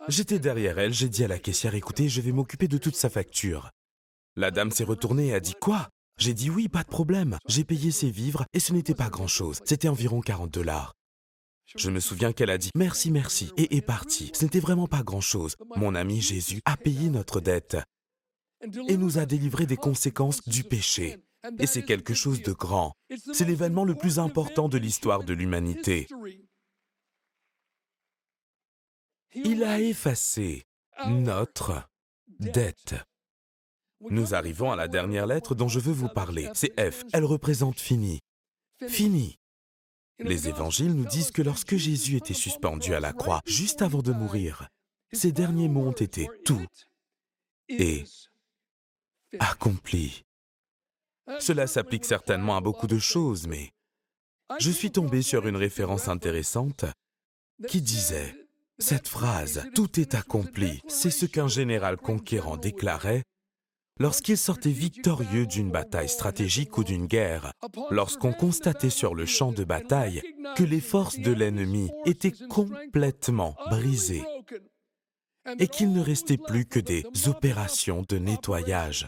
J'étais 0.09 0.39
derrière 0.39 0.79
elle, 0.79 0.95
j'ai 0.95 1.09
dit 1.09 1.25
à 1.25 1.29
la 1.29 1.39
caissière, 1.39 1.75
écoutez, 1.75 2.09
je 2.09 2.21
vais 2.21 2.33
m'occuper 2.33 2.69
de 2.69 2.79
toute 2.79 2.97
sa 2.97 3.11
facture. 3.11 3.71
La 4.37 4.51
dame 4.51 4.71
s'est 4.71 4.85
retournée 4.85 5.29
et 5.29 5.35
a 5.35 5.41
dit, 5.41 5.55
quoi? 5.61 5.89
J'ai 6.21 6.35
dit 6.35 6.51
oui, 6.51 6.69
pas 6.69 6.83
de 6.83 6.89
problème. 6.89 7.39
J'ai 7.49 7.65
payé 7.65 7.91
ses 7.91 8.11
vivres 8.11 8.45
et 8.53 8.61
ce 8.61 8.75
n'était 8.75 8.95
pas 8.95 9.09
grand-chose. 9.09 9.61
C'était 9.65 9.89
environ 9.89 10.21
40 10.21 10.53
dollars. 10.53 10.93
Je 11.77 11.89
me 11.89 11.99
souviens 11.99 12.33
qu'elle 12.33 12.51
a 12.51 12.59
dit 12.59 12.71
merci, 12.75 13.11
merci 13.11 13.53
et 13.57 13.77
est 13.77 13.81
partie. 13.81 14.31
Ce 14.35 14.45
n'était 14.45 14.61
vraiment 14.61 14.87
pas 14.87 15.03
grand-chose. 15.03 15.55
Mon 15.77 15.95
ami 15.95 16.21
Jésus 16.21 16.61
a 16.67 16.77
payé 16.77 17.09
notre 17.09 17.41
dette 17.41 17.79
et 18.89 18.99
nous 18.99 19.19
a 19.19 19.25
délivré 19.25 19.65
des 19.65 19.79
conséquences 19.79 20.47
du 20.47 20.63
péché. 20.63 21.17
Et 21.59 21.67
c'est 21.67 21.85
quelque 21.85 22.13
chose 22.13 22.43
de 22.43 22.53
grand. 22.53 22.93
C'est 23.33 23.47
l'événement 23.47 23.85
le 23.85 23.95
plus 23.95 24.19
important 24.19 24.69
de 24.69 24.77
l'histoire 24.77 25.25
de 25.25 25.33
l'humanité. 25.33 26.07
Il 29.33 29.65
a 29.65 29.81
effacé 29.81 30.65
notre 31.07 31.89
dette. 32.41 32.95
Nous 34.09 34.35
arrivons 34.35 34.73
à 34.73 34.77
la 34.77 34.89
dernière 34.89 35.27
lettre 35.27 35.55
dont 35.55 35.69
je 35.69 35.79
veux 35.79 35.93
vous 35.93 36.09
parler. 36.09 36.49
C'est 36.55 36.73
F. 36.81 37.05
Elle 37.13 37.25
représente 37.25 37.79
fini. 37.79 38.21
Fini. 38.89 39.37
Les 40.19 40.49
évangiles 40.49 40.95
nous 40.95 41.07
disent 41.07 41.31
que 41.31 41.43
lorsque 41.43 41.77
Jésus 41.77 42.17
était 42.17 42.35
suspendu 42.35 42.95
à 42.95 43.01
la 43.01 43.13
croix, 43.13 43.41
juste 43.47 43.83
avant 43.83 44.03
de 44.03 44.13
mourir, 44.13 44.69
ses 45.13 45.33
derniers 45.33 45.69
mots 45.69 45.89
ont 45.89 45.93
été 45.93 46.29
tout 46.45 46.65
et 47.69 48.05
accompli. 49.39 50.25
Cela 51.39 51.67
s'applique 51.67 52.05
certainement 52.05 52.57
à 52.57 52.61
beaucoup 52.61 52.87
de 52.87 52.99
choses, 52.99 53.47
mais 53.47 53.71
je 54.59 54.71
suis 54.71 54.91
tombé 54.91 55.23
sur 55.23 55.47
une 55.47 55.57
référence 55.57 56.09
intéressante 56.09 56.85
qui 57.69 57.81
disait, 57.81 58.35
cette 58.79 59.09
phrase, 59.09 59.69
tout 59.75 60.01
est 60.01 60.15
accompli, 60.15 60.83
c'est 60.89 61.11
ce 61.11 61.27
qu'un 61.27 61.49
général 61.49 61.97
conquérant 61.99 62.57
déclarait 62.57 63.23
lorsqu'il 64.01 64.39
sortait 64.39 64.71
victorieux 64.71 65.47
d'une 65.47 65.71
bataille 65.71 66.09
stratégique 66.09 66.77
ou 66.79 66.85
d'une 66.85 67.07
guerre, 67.07 67.53
lorsqu'on 67.91 68.33
constatait 68.33 68.91
sur 68.91 69.15
le 69.15 69.27
champ 69.27 69.53
de 69.53 69.63
bataille 69.63 70.23
que 70.57 70.65
les 70.65 70.81
forces 70.81 71.21
de 71.21 71.31
l'ennemi 71.31 71.91
étaient 72.07 72.35
complètement 72.49 73.55
brisées 73.69 74.25
et 75.59 75.69
qu'il 75.69 75.93
ne 75.93 76.01
restait 76.01 76.39
plus 76.39 76.65
que 76.65 76.81
des 76.81 77.05
opérations 77.29 78.05
de 78.09 78.17
nettoyage. 78.17 79.07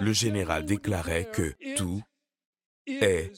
Le 0.00 0.12
général 0.12 0.66
déclarait 0.66 1.30
que 1.30 1.54
tout 1.76 2.02
est 2.86 3.32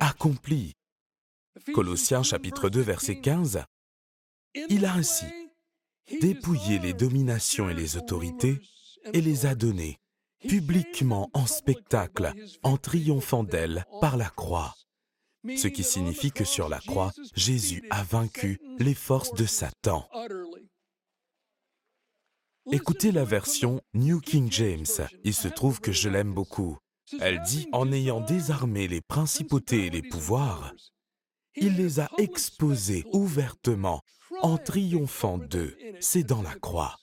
accompli. 0.00 0.74
Colossiens 1.72 2.22
chapitre 2.24 2.68
2 2.68 2.80
verset 2.80 3.20
15. 3.20 3.62
Il 4.68 4.84
a 4.84 4.94
ainsi 4.94 5.26
dépouillé 6.20 6.80
les 6.80 6.94
dominations 6.94 7.70
et 7.70 7.74
les 7.74 7.96
autorités 7.96 8.60
et 9.12 9.20
les 9.20 9.46
a 9.46 9.54
données 9.54 9.98
publiquement 10.48 11.30
en 11.34 11.46
spectacle 11.46 12.32
en 12.62 12.76
triomphant 12.76 13.44
d'elles 13.44 13.84
par 14.00 14.16
la 14.16 14.30
croix. 14.30 14.74
Ce 15.56 15.68
qui 15.68 15.82
signifie 15.82 16.32
que 16.32 16.44
sur 16.44 16.68
la 16.68 16.80
croix, 16.80 17.12
Jésus 17.34 17.82
a 17.90 18.02
vaincu 18.02 18.60
les 18.78 18.94
forces 18.94 19.32
de 19.34 19.46
Satan. 19.46 20.06
Écoutez 22.72 23.10
la 23.10 23.24
version 23.24 23.80
New 23.94 24.20
King 24.20 24.50
James. 24.50 25.08
Il 25.24 25.34
se 25.34 25.48
trouve 25.48 25.80
que 25.80 25.92
je 25.92 26.08
l'aime 26.08 26.34
beaucoup. 26.34 26.78
Elle 27.20 27.40
dit, 27.42 27.68
en 27.72 27.90
ayant 27.90 28.20
désarmé 28.20 28.86
les 28.86 29.00
principautés 29.00 29.86
et 29.86 29.90
les 29.90 30.02
pouvoirs, 30.02 30.72
il 31.56 31.76
les 31.76 32.00
a 32.00 32.08
exposés 32.18 33.04
ouvertement 33.12 34.02
en 34.42 34.58
triomphant 34.58 35.38
d'eux. 35.38 35.76
C'est 36.00 36.22
dans 36.22 36.42
la 36.42 36.54
croix. 36.54 36.99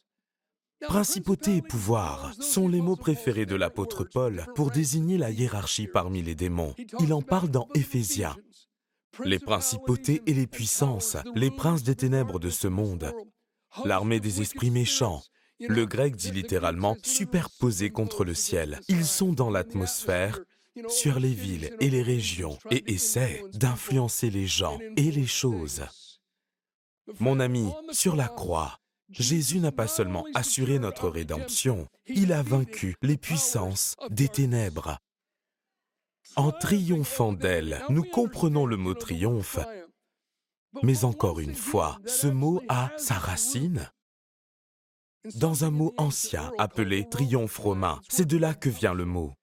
Principauté 0.82 1.58
et 1.58 1.62
pouvoir 1.62 2.34
sont 2.40 2.68
les 2.68 2.82
mots 2.82 2.96
préférés 2.96 3.48
de 3.48 3.56
l'apôtre 3.56 4.04
Paul 4.04 4.46
pour 4.56 4.70
désigner 4.70 5.18
la 5.18 5.32
hiérarchie 5.32 5.88
parmi 5.88 6.22
les 6.22 6.36
démons. 6.36 6.76
Il 7.00 7.14
en 7.14 7.22
parle 7.22 7.50
dans 7.50 7.68
Éphésiens. 7.74 8.36
Les 9.24 9.40
principautés 9.40 10.22
et 10.28 10.34
les 10.34 10.46
puissances, 10.46 11.18
les 11.34 11.50
princes 11.50 11.84
des 11.84 11.96
ténèbres 11.96 12.40
de 12.40 12.52
ce 12.52 12.68
monde, 12.68 13.12
l'armée 13.86 14.20
des 14.20 14.42
esprits 14.42 14.70
méchants. 14.70 15.24
Le 15.60 15.86
grec 15.88 16.16
dit 16.16 16.32
littéralement 16.32 16.96
superposés 17.02 17.90
contre 17.90 18.24
le 18.24 18.36
ciel. 18.36 18.80
Ils 18.88 19.06
sont 19.06 19.34
dans 19.34 19.50
l'atmosphère, 19.50 20.40
sur 20.88 21.20
les 21.20 21.34
villes 21.34 21.76
et 21.80 21.90
les 21.90 22.04
régions, 22.04 22.60
et 22.70 22.94
essaient 22.94 23.44
d'influencer 23.54 24.30
les 24.30 24.46
gens 24.46 24.78
et 24.96 25.10
les 25.10 25.26
choses. 25.26 25.82
Mon 27.20 27.40
ami, 27.40 27.72
sur 27.92 28.16
la 28.16 28.28
croix, 28.28 28.80
Jésus 29.10 29.60
n'a 29.60 29.72
pas 29.72 29.88
seulement 29.88 30.26
assuré 30.34 30.80
notre 30.80 31.10
rédemption, 31.10 31.88
il 32.08 32.34
a 32.34 32.44
vaincu 32.44 32.96
les 33.02 33.18
puissances 33.18 33.96
des 34.10 34.28
ténèbres. 34.28 34.98
En 36.36 36.52
triomphant 36.52 37.32
d'elles, 37.32 37.84
nous 37.90 38.04
comprenons 38.04 38.66
le 38.66 38.78
mot 38.78 38.94
triomphe, 38.94 39.60
mais 40.84 41.06
encore 41.06 41.40
une 41.40 41.56
fois, 41.56 42.00
ce 42.06 42.28
mot 42.28 42.62
a 42.68 42.92
sa 42.98 43.16
racine 43.16 43.90
dans 45.36 45.64
un 45.64 45.72
mot 45.72 45.94
ancien 45.98 46.52
appelé 46.58 47.08
triomphe 47.10 47.58
romain. 47.58 48.00
C'est 48.10 48.28
de 48.28 48.38
là 48.38 48.54
que 48.54 48.70
vient 48.70 48.94
le 48.94 49.06
mot. 49.06 49.34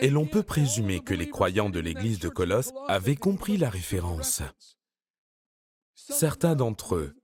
Et 0.00 0.10
l'on 0.10 0.26
peut 0.26 0.42
présumer 0.42 1.00
que 1.00 1.14
les 1.14 1.28
croyants 1.28 1.70
de 1.70 1.80
l'église 1.80 2.20
de 2.20 2.28
Colosse 2.28 2.72
avaient 2.88 3.16
compris 3.16 3.56
la 3.56 3.70
référence. 3.70 4.42
Certains 5.94 6.54
d'entre 6.54 6.94
eux 6.94 7.19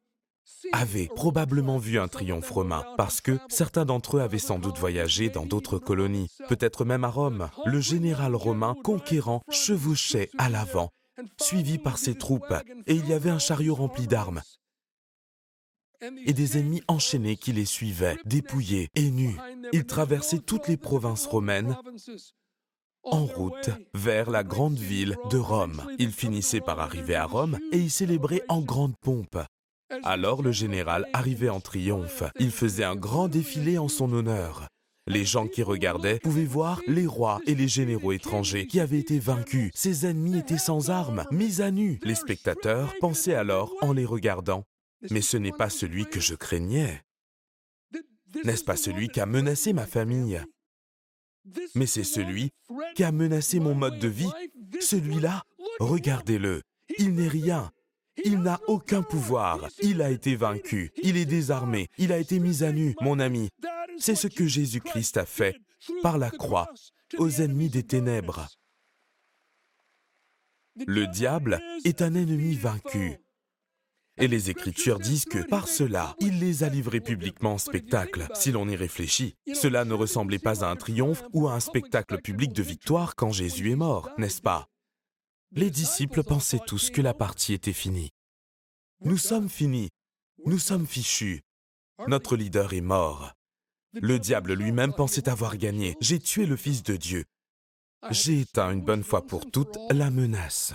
avaient 0.73 1.09
probablement 1.15 1.79
vu 1.79 1.99
un 1.99 2.09
triomphe 2.09 2.51
romain, 2.51 2.85
parce 2.97 3.21
que 3.21 3.39
certains 3.49 3.85
d'entre 3.85 4.19
eux 4.19 4.21
avaient 4.21 4.39
sans 4.39 4.59
doute 4.59 4.79
voyagé 4.79 5.29
dans 5.29 5.47
d'autres 5.47 5.79
colonies, 5.79 6.29
peut-être 6.49 6.85
même 6.85 7.05
à 7.05 7.09
Rome. 7.09 7.49
Le 7.65 7.81
général 7.81 8.35
romain 8.35 8.75
conquérant 8.83 9.43
chevauchait 9.51 10.31
à 10.39 10.49
l'avant, 10.49 10.91
suivi 11.41 11.79
par 11.79 11.99
ses 11.99 12.15
troupes, 12.15 12.55
et 12.87 12.95
il 12.95 13.09
y 13.09 13.13
avait 13.13 13.31
un 13.31 13.39
chariot 13.39 13.75
rempli 13.75 14.07
d'armes, 14.07 14.43
et 16.27 16.33
des 16.33 16.59
ennemis 16.59 16.83
enchaînés 16.89 17.37
qui 17.37 17.53
les 17.53 17.65
suivaient, 17.65 18.19
dépouillés 18.25 18.89
et 18.95 19.11
nus. 19.11 19.37
Ils 19.73 19.87
traversaient 19.87 20.39
toutes 20.39 20.69
les 20.69 20.77
provinces 20.77 21.27
romaines 21.27 21.77
en 23.03 23.25
route 23.25 23.71
vers 23.95 24.31
la 24.31 24.43
grande 24.43 24.79
ville 24.79 25.17
de 25.31 25.39
Rome. 25.39 25.83
Ils 25.99 26.13
finissaient 26.13 26.61
par 26.61 26.81
arriver 26.81 27.15
à 27.15 27.25
Rome 27.25 27.59
et 27.73 27.79
y 27.79 27.91
célébraient 27.91 28.43
en 28.49 28.61
grande 28.61 28.97
pompe. 28.99 29.39
Alors 30.03 30.43
le 30.43 30.53
général 30.53 31.07
arrivait 31.13 31.49
en 31.49 31.61
triomphe. 31.61 32.25
Il 32.39 32.51
faisait 32.51 32.85
un 32.85 32.97
grand 32.97 33.29
défilé 33.29 33.79
en 33.79 33.89
son 33.89 34.13
honneur. 34.13 34.67
Les 35.09 35.25
gens 35.25 35.47
qui 35.47 35.63
regardaient 35.63 36.19
pouvaient 36.19 36.45
voir 36.45 36.81
les 36.89 37.07
rois 37.07 37.41
et 37.47 37.55
les 37.55 37.69
généraux 37.69 38.13
étrangers 38.13 38.67
qui 38.67 38.81
avaient 38.81 38.99
été 38.99 39.21
vaincus. 39.21 39.71
Ses 39.75 40.05
ennemis 40.05 40.39
étaient 40.39 40.59
sans 40.59 40.91
armes, 40.91 41.25
mis 41.31 41.61
à 41.61 41.71
nu. 41.71 42.01
Les 42.03 42.17
spectateurs 42.17 42.93
pensaient 43.01 43.37
alors, 43.37 43.73
en 43.83 43.93
les 43.93 44.05
regardant, 44.05 44.65
mais 45.11 45.21
ce 45.21 45.37
n'est 45.37 45.53
pas 45.53 45.71
celui 45.71 46.07
que 46.07 46.19
je 46.19 46.35
craignais. 46.35 47.03
N'est-ce 48.45 48.65
pas 48.65 48.77
celui 48.77 49.09
qui 49.09 49.21
a 49.21 49.27
menacé 49.27 49.73
ma 49.73 49.87
famille? 49.87 50.43
Mais 51.77 51.87
c'est 51.87 52.05
celui 52.05 52.51
qui 52.97 53.05
a 53.05 53.13
menacé 53.13 53.61
mon 53.61 53.77
mode 53.77 54.01
de 54.01 54.09
vie. 54.09 54.31
Celui-là, 54.81 55.45
regardez-le, 55.79 56.63
il 56.99 57.15
n'est 57.15 57.29
rien, 57.29 57.71
il 58.27 58.41
n'a 58.41 58.61
aucun 58.67 59.03
pouvoir. 59.03 59.69
Il 59.81 60.03
a 60.03 60.11
été 60.11 60.35
vaincu. 60.35 60.91
Il 61.03 61.17
est 61.17 61.27
désarmé. 61.27 61.87
Il 61.97 62.13
a 62.13 62.19
été 62.19 62.41
mis 62.41 62.65
à 62.65 62.73
nu, 62.73 62.97
mon 63.01 63.21
ami. 63.21 63.51
C'est 63.99 64.17
ce 64.17 64.27
que 64.27 64.47
Jésus-Christ 64.47 65.17
a 65.17 65.25
fait 65.25 65.57
par 66.03 66.19
la 66.19 66.31
croix 66.31 66.69
aux 67.19 67.31
ennemis 67.31 67.71
des 67.71 67.85
ténèbres. 67.85 68.49
Le 70.87 71.07
diable 71.07 71.61
est 71.85 72.03
un 72.03 72.15
ennemi 72.15 72.57
vaincu. 72.57 73.17
Et 74.19 74.27
les 74.27 74.51
Écritures 74.51 74.99
disent 74.99 75.27
que 75.27 75.47
par 75.47 75.69
cela, 75.69 76.17
il 76.19 76.41
les 76.41 76.65
a 76.65 76.69
livrés 76.69 77.01
publiquement 77.01 77.55
en 77.55 77.59
spectacle. 77.59 78.27
Si 78.35 78.51
l'on 78.51 78.69
y 78.69 78.75
réfléchit, 78.75 79.37
cela 79.55 79.85
ne 79.85 79.95
ressemblait 79.95 80.41
pas 80.41 80.65
à 80.65 80.69
un 80.69 80.77
triomphe 80.77 81.23
ou 81.33 81.47
à 81.47 81.53
un 81.53 81.61
spectacle 81.61 82.21
public 82.21 82.53
de 82.53 82.63
victoire 82.63 83.15
quand 83.15 83.31
Jésus 83.31 83.71
est 83.71 83.77
mort, 83.77 84.11
n'est-ce 84.19 84.43
pas? 84.43 84.67
Les 85.53 85.71
disciples 85.71 86.25
pensaient 86.25 86.61
tous 86.67 86.91
que 86.91 87.03
la 87.03 87.15
partie 87.15 87.53
était 87.53 87.73
finie. 87.73 88.11
Nous 89.03 89.19
sommes 89.19 89.51
finis. 89.51 89.91
Nous 90.47 90.59
sommes 90.59 90.87
fichus. 90.87 91.43
Notre 92.09 92.35
leader 92.35 92.73
est 92.73 92.81
mort. 92.81 93.33
Le 93.93 94.19
diable 94.19 94.55
lui-même 94.55 94.95
pensait 94.95 95.29
avoir 95.29 95.59
gagné. 95.59 95.95
J'ai 96.01 96.19
tué 96.19 96.47
le 96.47 96.57
Fils 96.57 96.83
de 96.83 96.97
Dieu. 96.97 97.25
J'ai 98.11 98.41
éteint 98.41 98.71
une 98.71 98.83
bonne 98.83 99.05
fois 99.05 99.27
pour 99.27 99.51
toutes 99.51 99.79
la 99.91 100.11
menace. 100.11 100.75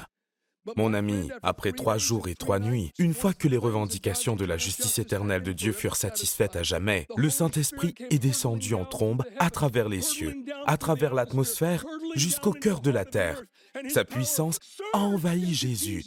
Mon 0.75 0.93
ami, 0.93 1.29
après 1.41 1.71
trois 1.71 1.97
jours 1.97 2.27
et 2.27 2.35
trois 2.35 2.59
nuits, 2.59 2.91
une 2.99 3.15
fois 3.15 3.33
que 3.33 3.47
les 3.47 3.57
revendications 3.57 4.35
de 4.35 4.45
la 4.45 4.57
justice 4.57 4.99
éternelle 4.99 5.41
de 5.41 5.53
Dieu 5.53 5.71
furent 5.71 5.95
satisfaites 5.95 6.55
à 6.55 6.61
jamais, 6.61 7.07
le 7.17 7.31
Saint-Esprit 7.31 7.95
est 8.11 8.19
descendu 8.19 8.75
en 8.75 8.85
trombe 8.85 9.23
à 9.39 9.49
travers 9.49 9.89
les 9.89 10.01
cieux, 10.01 10.35
à 10.67 10.77
travers 10.77 11.15
l'atmosphère, 11.15 11.83
jusqu'au 12.15 12.51
cœur 12.51 12.81
de 12.81 12.91
la 12.91 13.05
terre. 13.05 13.41
Sa 13.89 14.03
puissance 14.03 14.59
a 14.93 14.99
envahi 14.99 15.53
Jésus, 15.53 16.03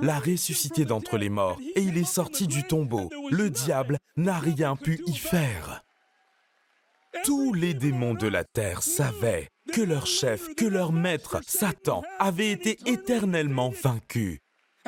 l'a 0.00 0.18
ressuscité 0.18 0.84
d'entre 0.84 1.16
les 1.16 1.28
morts, 1.28 1.58
et 1.74 1.80
il 1.80 1.96
est 1.96 2.04
sorti 2.04 2.46
du 2.46 2.64
tombeau. 2.64 3.10
Le 3.30 3.50
diable 3.50 3.98
n'a 4.16 4.38
rien 4.38 4.76
pu 4.76 5.00
y 5.06 5.14
faire. 5.14 5.82
Tous 7.24 7.54
les 7.54 7.74
démons 7.74 8.14
de 8.14 8.28
la 8.28 8.44
terre 8.44 8.82
savaient 8.82 9.48
que 9.72 9.80
leur 9.80 10.06
chef, 10.06 10.54
que 10.54 10.66
leur 10.66 10.92
maître, 10.92 11.40
Satan, 11.46 12.02
avait 12.18 12.50
été 12.50 12.78
éternellement 12.86 13.70
vaincu. 13.70 14.40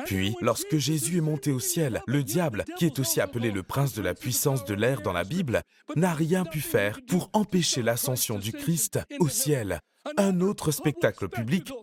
Puis, 0.05 0.35
lorsque 0.39 0.77
Jésus 0.77 1.17
est 1.17 1.21
monté 1.21 1.51
au 1.51 1.59
ciel, 1.59 2.01
le 2.07 2.23
diable, 2.23 2.63
qui 2.77 2.85
est 2.85 2.99
aussi 2.99 3.19
appelé 3.19 3.51
le 3.51 3.63
prince 3.63 3.93
de 3.93 4.01
la 4.01 4.13
puissance 4.13 4.63
de 4.63 4.73
l'air 4.73 5.01
dans 5.01 5.11
la 5.11 5.23
Bible, 5.23 5.61
n'a 5.95 6.13
rien 6.13 6.45
pu 6.45 6.61
faire 6.61 6.99
pour 7.07 7.29
empêcher 7.33 7.81
l'ascension 7.81 8.39
du 8.39 8.53
Christ 8.53 8.99
au 9.19 9.27
ciel. 9.27 9.81
Un 10.17 10.39
autre 10.39 10.71
spectacle 10.71 11.27
public 11.27 11.73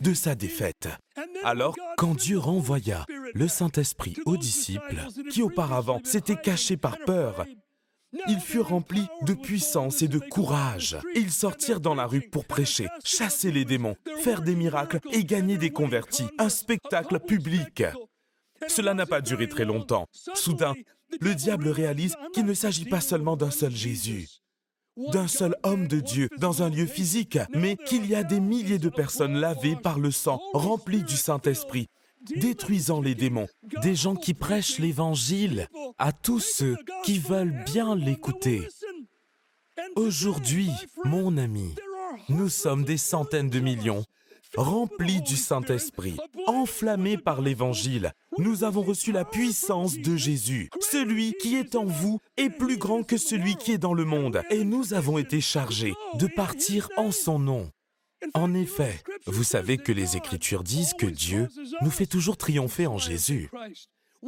de 0.00 0.14
sa 0.14 0.34
défaite. 0.34 0.88
Alors, 1.44 1.76
quand 1.96 2.14
Dieu 2.14 2.38
renvoya 2.38 3.04
le 3.34 3.48
Saint-Esprit 3.48 4.16
aux 4.26 4.36
disciples, 4.36 5.06
qui 5.30 5.42
auparavant 5.42 6.00
s'étaient 6.04 6.36
cachés 6.36 6.76
par 6.76 6.98
peur, 6.98 7.46
ils 8.28 8.40
furent 8.40 8.68
remplis 8.68 9.06
de 9.22 9.34
puissance 9.34 10.02
et 10.02 10.08
de 10.08 10.18
courage. 10.18 10.98
Ils 11.14 11.32
sortirent 11.32 11.80
dans 11.80 11.94
la 11.94 12.06
rue 12.06 12.20
pour 12.20 12.44
prêcher, 12.44 12.88
chasser 13.04 13.50
les 13.50 13.64
démons, 13.64 13.96
faire 14.22 14.42
des 14.42 14.54
miracles 14.54 15.00
et 15.12 15.24
gagner 15.24 15.56
des 15.56 15.70
convertis. 15.70 16.26
Un 16.38 16.50
spectacle 16.50 17.20
public. 17.20 17.84
Cela 18.68 18.94
n'a 18.94 19.06
pas 19.06 19.20
duré 19.20 19.48
très 19.48 19.64
longtemps. 19.64 20.06
Soudain, 20.34 20.74
le 21.20 21.34
diable 21.34 21.68
réalise 21.68 22.16
qu'il 22.32 22.44
ne 22.44 22.54
s'agit 22.54 22.84
pas 22.84 23.00
seulement 23.00 23.36
d'un 23.36 23.50
seul 23.50 23.74
Jésus. 23.74 24.28
D'un 24.96 25.28
seul 25.28 25.56
homme 25.62 25.86
de 25.88 26.00
Dieu 26.00 26.28
dans 26.38 26.62
un 26.62 26.70
lieu 26.70 26.86
physique, 26.86 27.38
mais 27.54 27.76
qu'il 27.76 28.06
y 28.06 28.14
a 28.14 28.24
des 28.24 28.40
milliers 28.40 28.78
de 28.78 28.88
personnes 28.88 29.34
lavées 29.34 29.76
par 29.76 29.98
le 29.98 30.10
sang, 30.10 30.40
remplies 30.52 31.04
du 31.04 31.16
Saint-Esprit, 31.16 31.88
détruisant 32.36 33.00
les 33.00 33.14
démons, 33.14 33.48
des 33.82 33.94
gens 33.94 34.14
qui 34.14 34.34
prêchent 34.34 34.78
l'Évangile 34.78 35.68
à 35.98 36.12
tous 36.12 36.40
ceux 36.40 36.76
qui 37.04 37.18
veulent 37.18 37.64
bien 37.66 37.96
l'écouter. 37.96 38.68
Aujourd'hui, 39.96 40.70
mon 41.04 41.36
ami, 41.36 41.74
nous 42.28 42.48
sommes 42.48 42.84
des 42.84 42.98
centaines 42.98 43.50
de 43.50 43.60
millions, 43.60 44.04
remplis 44.56 45.22
du 45.22 45.36
Saint-Esprit, 45.36 46.16
enflammés 46.46 47.18
par 47.18 47.40
l'Évangile. 47.40 48.12
Nous 48.38 48.64
avons 48.64 48.82
reçu 48.82 49.12
la 49.12 49.24
puissance 49.24 49.98
de 49.98 50.16
Jésus. 50.16 50.70
Celui 50.80 51.34
qui 51.40 51.56
est 51.56 51.74
en 51.74 51.84
vous 51.84 52.20
est 52.36 52.50
plus 52.50 52.76
grand 52.76 53.02
que 53.02 53.16
celui 53.16 53.56
qui 53.56 53.72
est 53.72 53.78
dans 53.78 53.94
le 53.94 54.04
monde. 54.04 54.42
Et 54.50 54.64
nous 54.64 54.94
avons 54.94 55.18
été 55.18 55.40
chargés 55.40 55.94
de 56.14 56.26
partir 56.26 56.88
en 56.96 57.10
son 57.10 57.38
nom. 57.38 57.70
En 58.34 58.54
effet, 58.54 59.02
vous 59.26 59.44
savez 59.44 59.78
que 59.78 59.92
les 59.92 60.16
Écritures 60.16 60.62
disent 60.62 60.94
que 60.94 61.06
Dieu 61.06 61.48
nous 61.80 61.90
fait 61.90 62.06
toujours 62.06 62.36
triompher 62.36 62.86
en 62.86 62.98
Jésus. 62.98 63.50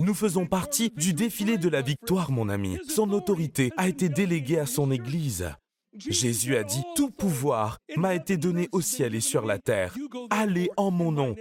Nous 0.01 0.15
faisons 0.15 0.47
partie 0.47 0.91
du 0.91 1.15
défilé 1.15 1.57
de 1.57 1.69
la 1.69 1.81
victoire, 1.81 2.33
mon 2.33 2.49
ami. 2.49 2.79
Son 2.89 3.11
autorité 3.13 3.71
a 3.77 3.89
été 3.89 4.09
déléguée 4.09 4.59
à 4.59 4.67
son 4.67 4.91
Église. 4.91 5.55
Jésus 5.97 6.57
a 6.57 6.65
dit, 6.65 6.83
Tout 6.97 7.11
pouvoir 7.11 7.79
m'a 7.97 8.15
été 8.15 8.37
donné 8.37 8.69
au 8.73 8.81
ciel 8.81 9.15
et 9.15 9.21
sur 9.21 9.45
la 9.45 9.59
terre. 9.59 9.95
Allez 10.31 10.71
en 10.77 10.91
mon 10.91 11.13
nom, 11.13 11.37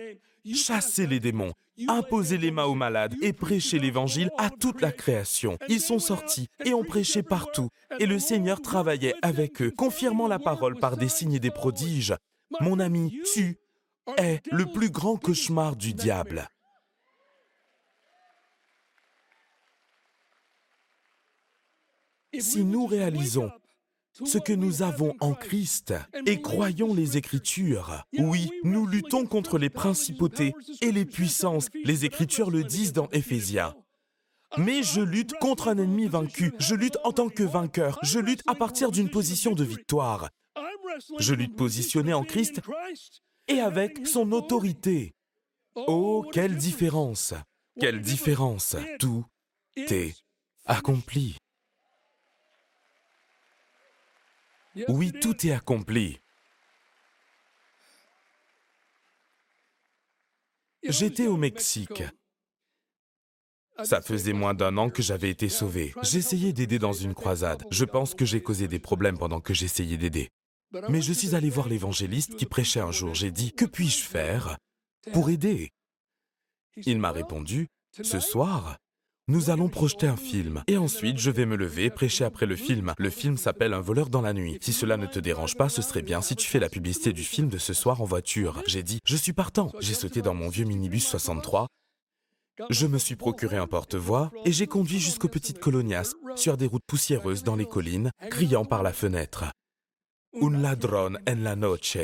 chassez 0.54 1.08
les 1.08 1.20
démons, 1.20 1.54
imposez 1.88 2.38
les 2.38 2.52
mains 2.52 2.66
aux 2.66 2.76
malades 2.76 3.16
et 3.22 3.34
prêchez 3.34 3.80
l'Évangile 3.80 4.30
à 4.38 4.50
toute 4.50 4.82
la 4.82 4.92
création. 4.92 5.58
Ils 5.70 5.82
sont 5.82 6.00
sortis 6.00 6.48
et 6.66 6.74
ont 6.74 6.84
prêché 6.84 7.24
partout, 7.24 7.70
et 8.00 8.06
le 8.06 8.20
Seigneur 8.20 8.62
travaillait 8.62 9.16
avec 9.22 9.62
eux, 9.62 9.72
confirmant 9.72 10.28
la 10.28 10.40
parole 10.40 10.80
par 10.80 10.98
des 10.98 11.10
signes 11.10 11.34
et 11.34 11.40
des 11.40 11.52
prodiges. 11.52 12.16
Mon 12.60 12.80
ami, 12.80 13.20
tu 13.34 13.58
es 14.18 14.42
le 14.52 14.66
plus 14.66 14.90
grand 14.90 15.18
cauchemar 15.18 15.76
du 15.76 15.94
diable. 15.94 16.48
Si 22.40 22.66
nous 22.66 22.88
réalisons 22.88 23.52
ce 24.14 24.38
que 24.38 24.54
nous 24.54 24.82
avons 24.82 25.16
en 25.20 25.34
Christ 25.34 25.94
et 26.26 26.42
croyons 26.42 26.94
les 26.94 27.18
Écritures. 27.18 28.04
Oui, 28.18 28.50
nous 28.64 28.86
luttons 28.86 29.26
contre 29.26 29.58
les 29.58 29.70
principautés 29.70 30.54
et 30.82 30.92
les 30.92 31.06
puissances. 31.06 31.68
Les 31.84 32.06
Écritures 32.06 32.52
le 32.52 32.64
disent 32.64 32.94
dans 32.94 33.10
Éphésiens. 33.10 33.76
Mais 34.58 34.84
je 34.84 35.02
lutte 35.02 35.34
contre 35.40 35.68
un 35.68 35.78
ennemi 35.78 36.08
vaincu. 36.08 36.54
Je 36.60 36.76
lutte 36.76 36.98
en 37.04 37.12
tant 37.12 37.30
que 37.30 37.44
vainqueur. 37.44 37.98
Je 38.04 38.20
lutte 38.20 38.44
à 38.48 38.54
partir 38.54 38.92
d'une 38.92 39.10
position 39.10 39.54
de 39.54 39.64
victoire. 39.64 40.30
Je 41.20 41.34
lutte 41.34 41.56
positionné 41.56 42.14
en 42.14 42.24
Christ 42.24 42.62
et 43.48 43.60
avec 43.60 44.06
son 44.06 44.32
autorité. 44.32 45.16
Oh, 45.76 46.24
quelle 46.32 46.56
différence 46.56 47.34
Quelle 47.80 48.02
différence 48.02 48.76
Tout 49.00 49.26
est 49.76 50.14
accompli. 50.66 51.36
Oui, 54.88 55.12
tout 55.12 55.46
est 55.46 55.52
accompli. 55.52 56.20
J'étais 60.84 61.28
au 61.28 61.38
Mexique. 61.38 62.04
Ça 63.84 64.02
faisait 64.02 64.34
moins 64.34 64.54
d'un 64.54 64.78
an 64.78 64.90
que 64.90 65.02
j'avais 65.02 65.30
été 65.30 65.50
sauvé. 65.50 65.94
J'essayais 66.04 66.54
d'aider 66.54 66.78
dans 66.78 66.94
une 66.94 67.14
croisade. 67.14 67.66
Je 67.72 67.86
pense 67.86 68.14
que 68.14 68.26
j'ai 68.26 68.42
causé 68.42 68.68
des 68.68 68.80
problèmes 68.80 69.18
pendant 69.18 69.42
que 69.42 69.54
j'essayais 69.54 69.98
d'aider. 69.98 70.30
Mais 70.90 71.02
je 71.02 71.14
suis 71.14 71.36
allé 71.36 71.50
voir 71.50 71.70
l'évangéliste 71.70 72.36
qui 72.36 72.46
prêchait 72.46 72.80
un 72.80 72.92
jour. 72.92 73.14
J'ai 73.16 73.32
dit, 73.32 73.54
que 73.54 73.66
puis-je 73.66 74.04
faire 74.04 74.58
pour 75.12 75.30
aider? 75.30 75.70
Il 76.86 77.00
m'a 77.00 77.12
répondu, 77.12 77.68
ce 78.02 78.20
soir, 78.20 78.78
nous 79.28 79.50
allons 79.50 79.70
projeter 79.70 80.08
un 80.08 80.18
film. 80.18 80.64
Et 80.68 80.78
ensuite, 80.78 81.18
je 81.18 81.32
vais 81.32 81.46
me 81.46 81.56
lever 81.56 81.86
et 81.86 81.90
prêcher 81.90 82.26
après 82.26 82.46
le 82.46 82.56
film. 82.56 82.94
Le 82.98 83.10
film 83.10 83.38
s'appelle 83.38 83.74
Un 83.74 83.80
voleur 83.80 84.10
dans 84.10 84.22
la 84.22 84.34
nuit. 84.34 84.58
Si 84.62 84.74
cela 84.74 84.98
ne 84.98 85.06
te 85.06 85.20
dérange 85.20 85.56
pas, 85.56 85.70
ce 85.70 85.82
serait 85.82 86.02
bien 86.02 86.22
si 86.22 86.36
tu 86.36 86.48
fais 86.48 86.60
la 86.60 86.70
publicité 86.70 87.14
du 87.14 87.24
film 87.24 87.48
de 87.48 87.58
ce 87.58 87.74
soir 87.74 88.02
en 88.02 88.06
voiture. 88.06 88.62
J'ai 88.68 88.84
dit, 88.84 89.00
je 89.06 89.16
suis 89.16 89.34
partant. 89.34 89.72
J'ai 89.80 89.94
sauté 89.94 90.22
dans 90.22 90.34
mon 90.34 90.50
vieux 90.50 90.66
minibus 90.66 91.08
63. 91.08 91.68
Je 92.70 92.86
me 92.86 92.98
suis 92.98 93.16
procuré 93.16 93.58
un 93.58 93.66
porte-voix 93.66 94.30
et 94.46 94.52
j'ai 94.52 94.68
conduit 94.68 95.00
jusqu'aux 95.00 95.30
petites 95.30 95.60
colonias, 95.60 96.14
sur 96.36 96.58
des 96.58 96.68
routes 96.68 96.86
poussiéreuses 96.86 97.44
dans 97.44 97.56
les 97.56 97.66
collines, 97.66 98.12
criant 98.30 98.66
par 98.66 98.84
la 98.84 98.94
fenêtre. 98.94 99.46
Un 100.40 100.60
ladrón 100.60 101.18
en 101.28 101.42
la 101.42 101.56
noche. 101.56 101.98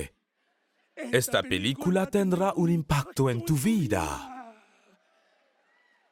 Esta 1.11 1.43
película 1.43 2.07
tendrá 2.07 2.53
un 2.57 2.67
impacto 2.67 3.29
en 3.29 3.41
tu 3.41 3.55
vida. 3.55 4.38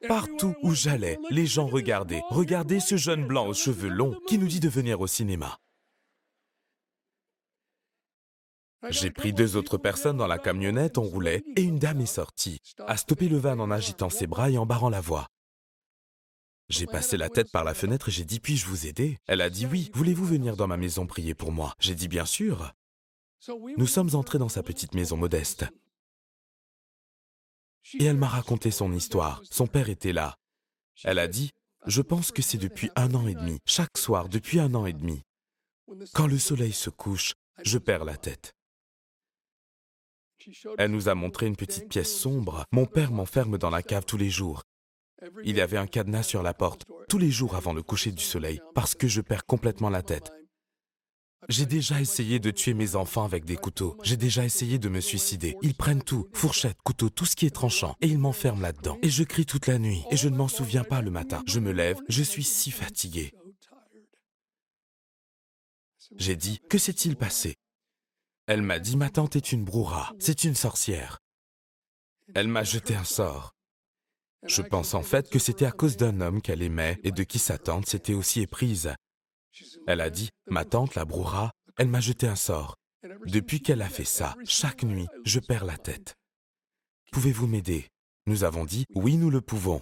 Partout 0.06 0.54
où 0.62 0.74
j'allais, 0.74 1.18
les 1.30 1.46
gens 1.46 1.66
regardaient. 1.66 2.22
Regardez 2.30 2.78
ce 2.78 2.96
jeune 2.96 3.26
blanc 3.26 3.48
aux 3.48 3.54
cheveux 3.54 3.88
longs 3.88 4.16
qui 4.28 4.38
nous 4.38 4.46
dit 4.46 4.60
de 4.60 4.68
venir 4.68 5.00
au 5.00 5.08
cinéma. 5.08 5.58
J'ai 8.90 9.10
pris 9.10 9.32
deux 9.32 9.56
autres 9.56 9.76
personnes 9.76 10.16
dans 10.16 10.28
la 10.28 10.38
camionnette, 10.38 10.98
on 10.98 11.02
roulait, 11.02 11.42
et 11.56 11.62
une 11.62 11.80
dame 11.80 12.00
est 12.00 12.06
sortie, 12.06 12.60
a 12.86 12.96
stoppé 12.96 13.28
le 13.28 13.38
van 13.38 13.58
en 13.58 13.72
agitant 13.72 14.08
ses 14.08 14.28
bras 14.28 14.50
et 14.50 14.56
en 14.58 14.66
barrant 14.66 14.88
la 14.88 15.00
voie. 15.00 15.26
J'ai 16.68 16.86
passé 16.86 17.16
la 17.16 17.28
tête 17.28 17.50
par 17.50 17.64
la 17.64 17.74
fenêtre 17.74 18.08
et 18.08 18.12
j'ai 18.12 18.24
dit 18.24 18.38
Puis-je 18.38 18.66
vous 18.66 18.86
aider? 18.86 19.18
Elle 19.26 19.40
a 19.40 19.50
dit 19.50 19.66
Oui, 19.66 19.90
voulez-vous 19.94 20.26
venir 20.26 20.54
dans 20.54 20.68
ma 20.68 20.76
maison 20.76 21.06
prier 21.06 21.34
pour 21.34 21.50
moi? 21.50 21.74
J'ai 21.80 21.94
dit 21.94 22.08
Bien 22.08 22.26
sûr. 22.26 22.72
Nous 23.76 23.86
sommes 23.86 24.14
entrés 24.14 24.38
dans 24.38 24.50
sa 24.50 24.62
petite 24.62 24.94
maison 24.94 25.16
modeste. 25.16 25.64
Et 27.98 28.04
elle 28.04 28.16
m'a 28.16 28.28
raconté 28.28 28.70
son 28.70 28.92
histoire. 28.92 29.42
Son 29.50 29.66
père 29.66 29.88
était 29.88 30.12
là. 30.12 30.36
Elle 31.04 31.18
a 31.18 31.28
dit, 31.28 31.50
je 31.86 32.02
pense 32.02 32.32
que 32.32 32.42
c'est 32.42 32.58
depuis 32.58 32.90
un 32.96 33.14
an 33.14 33.26
et 33.26 33.34
demi, 33.34 33.58
chaque 33.64 33.96
soir 33.96 34.28
depuis 34.28 34.60
un 34.60 34.74
an 34.74 34.86
et 34.86 34.92
demi. 34.92 35.22
Quand 36.12 36.26
le 36.26 36.38
soleil 36.38 36.72
se 36.72 36.90
couche, 36.90 37.34
je 37.64 37.78
perds 37.78 38.04
la 38.04 38.16
tête. 38.16 38.52
Elle 40.78 40.90
nous 40.90 41.08
a 41.08 41.14
montré 41.14 41.46
une 41.46 41.56
petite 41.56 41.88
pièce 41.88 42.14
sombre. 42.14 42.64
Mon 42.72 42.86
père 42.86 43.12
m'enferme 43.12 43.58
dans 43.58 43.70
la 43.70 43.82
cave 43.82 44.04
tous 44.04 44.16
les 44.16 44.30
jours. 44.30 44.62
Il 45.42 45.56
y 45.56 45.60
avait 45.60 45.76
un 45.76 45.86
cadenas 45.86 46.22
sur 46.22 46.42
la 46.42 46.54
porte, 46.54 46.84
tous 47.08 47.18
les 47.18 47.30
jours 47.30 47.56
avant 47.56 47.72
le 47.72 47.82
coucher 47.82 48.12
du 48.12 48.22
soleil, 48.22 48.60
parce 48.74 48.94
que 48.94 49.08
je 49.08 49.20
perds 49.20 49.46
complètement 49.46 49.90
la 49.90 50.02
tête. 50.02 50.30
J'ai 51.48 51.64
déjà 51.64 51.98
essayé 51.98 52.40
de 52.40 52.50
tuer 52.50 52.74
mes 52.74 52.94
enfants 52.94 53.24
avec 53.24 53.46
des 53.46 53.56
couteaux. 53.56 53.96
J'ai 54.02 54.18
déjà 54.18 54.44
essayé 54.44 54.78
de 54.78 54.90
me 54.90 55.00
suicider. 55.00 55.56
Ils 55.62 55.74
prennent 55.74 56.02
tout, 56.02 56.28
fourchette, 56.34 56.76
couteau, 56.84 57.08
tout 57.08 57.24
ce 57.24 57.36
qui 57.36 57.46
est 57.46 57.54
tranchant, 57.54 57.96
et 58.02 58.06
ils 58.06 58.18
m'enferment 58.18 58.60
là-dedans. 58.60 58.98
Et 59.02 59.08
je 59.08 59.24
crie 59.24 59.46
toute 59.46 59.66
la 59.66 59.78
nuit, 59.78 60.04
et 60.10 60.16
je 60.18 60.28
ne 60.28 60.36
m'en 60.36 60.48
souviens 60.48 60.84
pas 60.84 61.00
le 61.00 61.10
matin. 61.10 61.42
Je 61.46 61.58
me 61.58 61.72
lève, 61.72 61.98
je 62.10 62.22
suis 62.22 62.44
si 62.44 62.70
fatigué. 62.70 63.32
J'ai 66.16 66.36
dit, 66.36 66.60
que 66.68 66.76
s'est-il 66.76 67.16
passé? 67.16 67.54
Elle 68.46 68.60
m'a 68.60 68.78
dit, 68.78 68.98
ma 68.98 69.08
tante 69.08 69.36
est 69.36 69.50
une 69.50 69.64
brouhaha, 69.64 70.12
c'est 70.18 70.44
une 70.44 70.54
sorcière. 70.54 71.18
Elle 72.34 72.48
m'a 72.48 72.62
jeté 72.62 72.94
un 72.94 73.04
sort. 73.04 73.54
Je 74.46 74.60
pense 74.60 74.92
en 74.92 75.02
fait 75.02 75.30
que 75.30 75.38
c'était 75.38 75.64
à 75.64 75.72
cause 75.72 75.96
d'un 75.96 76.20
homme 76.20 76.42
qu'elle 76.42 76.62
aimait 76.62 77.00
et 77.04 77.10
de 77.10 77.24
qui 77.24 77.38
sa 77.38 77.56
tante 77.56 77.86
s'était 77.86 78.14
aussi 78.14 78.42
éprise. 78.42 78.92
Elle 79.86 80.00
a 80.00 80.10
dit, 80.10 80.30
ma 80.46 80.64
tante, 80.64 80.94
la 80.94 81.04
brouhara, 81.04 81.52
elle 81.76 81.88
m'a 81.88 82.00
jeté 82.00 82.26
un 82.26 82.36
sort. 82.36 82.76
Depuis 83.26 83.60
qu'elle 83.60 83.82
a 83.82 83.88
fait 83.88 84.04
ça, 84.04 84.34
chaque 84.44 84.82
nuit, 84.82 85.06
je 85.24 85.40
perds 85.40 85.64
la 85.64 85.76
tête. 85.76 86.14
Pouvez-vous 87.12 87.46
m'aider? 87.46 87.86
Nous 88.26 88.44
avons 88.44 88.64
dit, 88.64 88.84
oui, 88.94 89.16
nous 89.16 89.30
le 89.30 89.40
pouvons. 89.40 89.80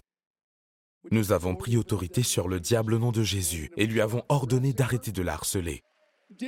Nous 1.11 1.33
avons 1.33 1.57
pris 1.57 1.77
autorité 1.77 2.23
sur 2.23 2.49
le 2.49 2.61
diable 2.61 2.95
au 2.95 2.99
nom 2.99 3.13
de 3.13 3.23
Jésus 3.23 3.71
et 3.77 3.87
lui 3.87 4.01
avons 4.01 4.23
ordonné 4.29 4.73
d'arrêter 4.73 5.13
de 5.13 5.23
la 5.23 5.35
harceler. 5.35 5.83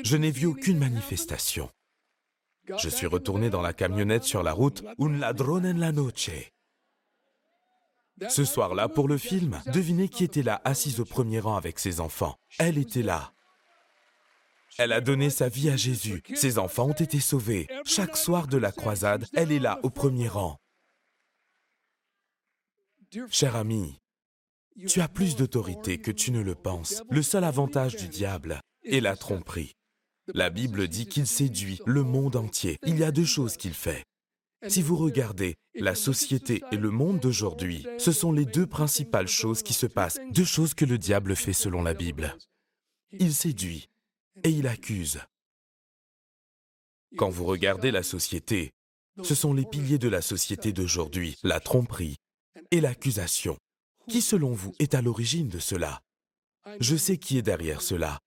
Je 0.05 0.17
n'ai 0.17 0.31
vu 0.31 0.47
aucune 0.47 0.79
manifestation. 0.79 1.71
Je 2.77 2.89
suis 2.89 3.07
retourné 3.07 3.51
dans 3.51 3.63
la 3.63 3.73
camionnette 3.73 4.25
sur 4.25 4.43
la 4.43 4.53
route 4.53 4.85
Un 4.99 5.19
ladrón 5.19 5.65
en 5.65 5.79
la 5.79 5.93
noche. 5.93 6.31
Ce 8.29 8.45
soir-là, 8.45 8.89
pour 8.89 9.09
le 9.09 9.19
film, 9.19 9.61
devinez 9.67 10.09
qui 10.09 10.25
était 10.25 10.43
là, 10.43 10.61
assise 10.65 11.01
au 11.01 11.05
premier 11.05 11.41
rang 11.41 11.57
avec 11.57 11.79
ses 11.79 12.01
enfants. 12.01 12.37
Elle 12.59 12.79
était 12.79 13.03
là. 13.03 13.33
Elle 14.79 14.93
a 14.93 15.01
donné 15.01 15.31
sa 15.31 15.49
vie 15.49 15.71
à 15.71 15.77
Jésus. 15.77 16.23
Ses 16.35 16.59
enfants 16.59 16.87
ont 16.87 16.93
été 16.93 17.21
sauvés. 17.21 17.67
Chaque 17.85 18.17
soir 18.17 18.47
de 18.47 18.57
la 18.57 18.73
croisade, 18.73 19.27
elle 19.35 19.53
est 19.53 19.59
là, 19.59 19.81
au 19.83 19.91
premier 19.91 20.29
rang. 20.29 20.57
Cher 23.31 23.57
ami, 23.57 23.99
tu 24.87 25.01
as 25.01 25.09
plus 25.09 25.35
d'autorité 25.35 25.99
que 25.99 26.11
tu 26.11 26.31
ne 26.31 26.41
le 26.41 26.55
penses. 26.55 27.03
Le 27.11 27.23
seul 27.23 27.43
avantage 27.43 27.97
du 27.97 28.07
diable 28.07 28.61
est 28.85 29.01
la 29.01 29.17
tromperie. 29.17 29.75
La 30.35 30.51
Bible 30.51 30.89
dit 30.89 31.07
qu'il 31.07 31.27
séduit 31.27 31.81
le 31.87 32.03
monde 32.03 32.37
entier. 32.37 32.77
Il 32.87 32.99
y 32.99 33.05
a 33.05 33.11
deux 33.11 33.25
choses 33.25 33.57
qu'il 33.57 33.73
fait. 33.73 34.05
Si 34.67 34.83
vous 34.83 34.97
regardez 34.97 35.57
la 35.75 35.95
société 35.95 36.63
et 36.73 36.77
le 36.77 36.91
monde 36.91 37.21
d'aujourd'hui, 37.21 37.87
ce 37.99 38.11
sont 38.11 38.33
les 38.33 38.45
deux 38.45 38.67
principales 38.67 39.29
choses 39.29 39.63
qui 39.63 39.73
se 39.73 39.87
passent, 39.87 40.19
deux 40.33 40.45
choses 40.45 40.75
que 40.75 40.85
le 40.85 40.99
diable 40.99 41.37
fait 41.37 41.53
selon 41.53 41.83
la 41.83 41.95
Bible. 41.95 42.37
Il 43.13 43.33
séduit 43.33 43.89
et 44.43 44.51
il 44.51 44.67
accuse. 44.67 45.21
Quand 47.17 47.31
vous 47.31 47.45
regardez 47.45 47.93
la 47.93 48.03
société, 48.03 48.73
ce 49.23 49.35
sont 49.35 49.55
les 49.55 49.65
piliers 49.65 49.99
de 49.99 50.09
la 50.09 50.21
société 50.21 50.73
d'aujourd'hui, 50.73 51.37
la 51.45 51.61
tromperie 51.61 52.17
et 52.73 52.81
l'accusation. 52.81 53.57
Qui, 54.09 54.21
selon 54.21 54.53
vous, 54.53 54.75
est 54.81 54.95
à 54.95 55.03
l'origine 55.03 55.49
de 55.49 55.59
cela? 55.59 56.01
Je 56.81 56.97
sais 56.97 57.17
qui 57.17 57.39
est 57.39 57.43
derrière 57.43 57.81
cela. 57.81 58.19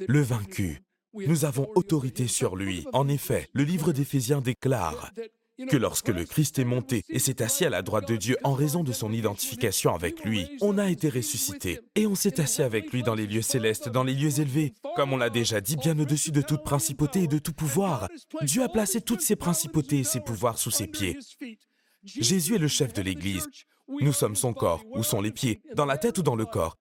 Le 0.00 0.20
vaincu. 0.20 0.82
Nous 1.14 1.44
avons 1.44 1.70
autorité 1.76 2.26
sur 2.26 2.56
lui. 2.56 2.86
En 2.92 3.08
effet, 3.08 3.48
le 3.52 3.64
livre 3.64 3.92
d'Éphésiens 3.92 4.40
déclare 4.40 5.12
que 5.70 5.76
lorsque 5.76 6.08
le 6.08 6.24
Christ 6.24 6.58
est 6.58 6.64
monté 6.64 7.02
et 7.08 7.18
s'est 7.18 7.42
assis 7.42 7.64
à 7.64 7.70
la 7.70 7.82
droite 7.82 8.08
de 8.08 8.16
Dieu 8.16 8.36
en 8.44 8.52
raison 8.52 8.84
de 8.84 8.92
son 8.92 9.12
identification 9.12 9.94
avec 9.94 10.24
lui, 10.24 10.46
on 10.60 10.78
a 10.78 10.90
été 10.90 11.08
ressuscité 11.08 11.80
et 11.94 12.06
on 12.06 12.14
s'est 12.14 12.40
assis 12.40 12.62
avec 12.62 12.92
lui 12.92 13.02
dans 13.02 13.14
les 13.14 13.26
lieux 13.26 13.42
célestes, 13.42 13.88
dans 13.88 14.04
les 14.04 14.14
lieux 14.14 14.40
élevés, 14.40 14.74
comme 14.94 15.12
on 15.12 15.16
l'a 15.16 15.30
déjà 15.30 15.60
dit, 15.60 15.76
bien 15.76 15.98
au-dessus 15.98 16.32
de 16.32 16.42
toute 16.42 16.62
principauté 16.62 17.24
et 17.24 17.28
de 17.28 17.38
tout 17.38 17.52
pouvoir. 17.52 18.08
Dieu 18.42 18.62
a 18.62 18.68
placé 18.68 19.00
toutes 19.00 19.22
ses 19.22 19.36
principautés 19.36 20.00
et 20.00 20.04
ses 20.04 20.20
pouvoirs 20.20 20.58
sous 20.58 20.70
ses 20.70 20.86
pieds. 20.86 21.18
Jésus 22.04 22.54
est 22.54 22.58
le 22.58 22.68
chef 22.68 22.92
de 22.92 23.02
l'Église. 23.02 23.48
Nous 23.88 24.12
sommes 24.12 24.36
son 24.36 24.52
corps. 24.52 24.82
Où 24.94 25.02
sont 25.02 25.20
les 25.20 25.30
pieds 25.30 25.60
Dans 25.74 25.86
la 25.86 25.96
tête 25.96 26.18
ou 26.18 26.22
dans 26.22 26.36
le 26.36 26.44
corps 26.44 26.76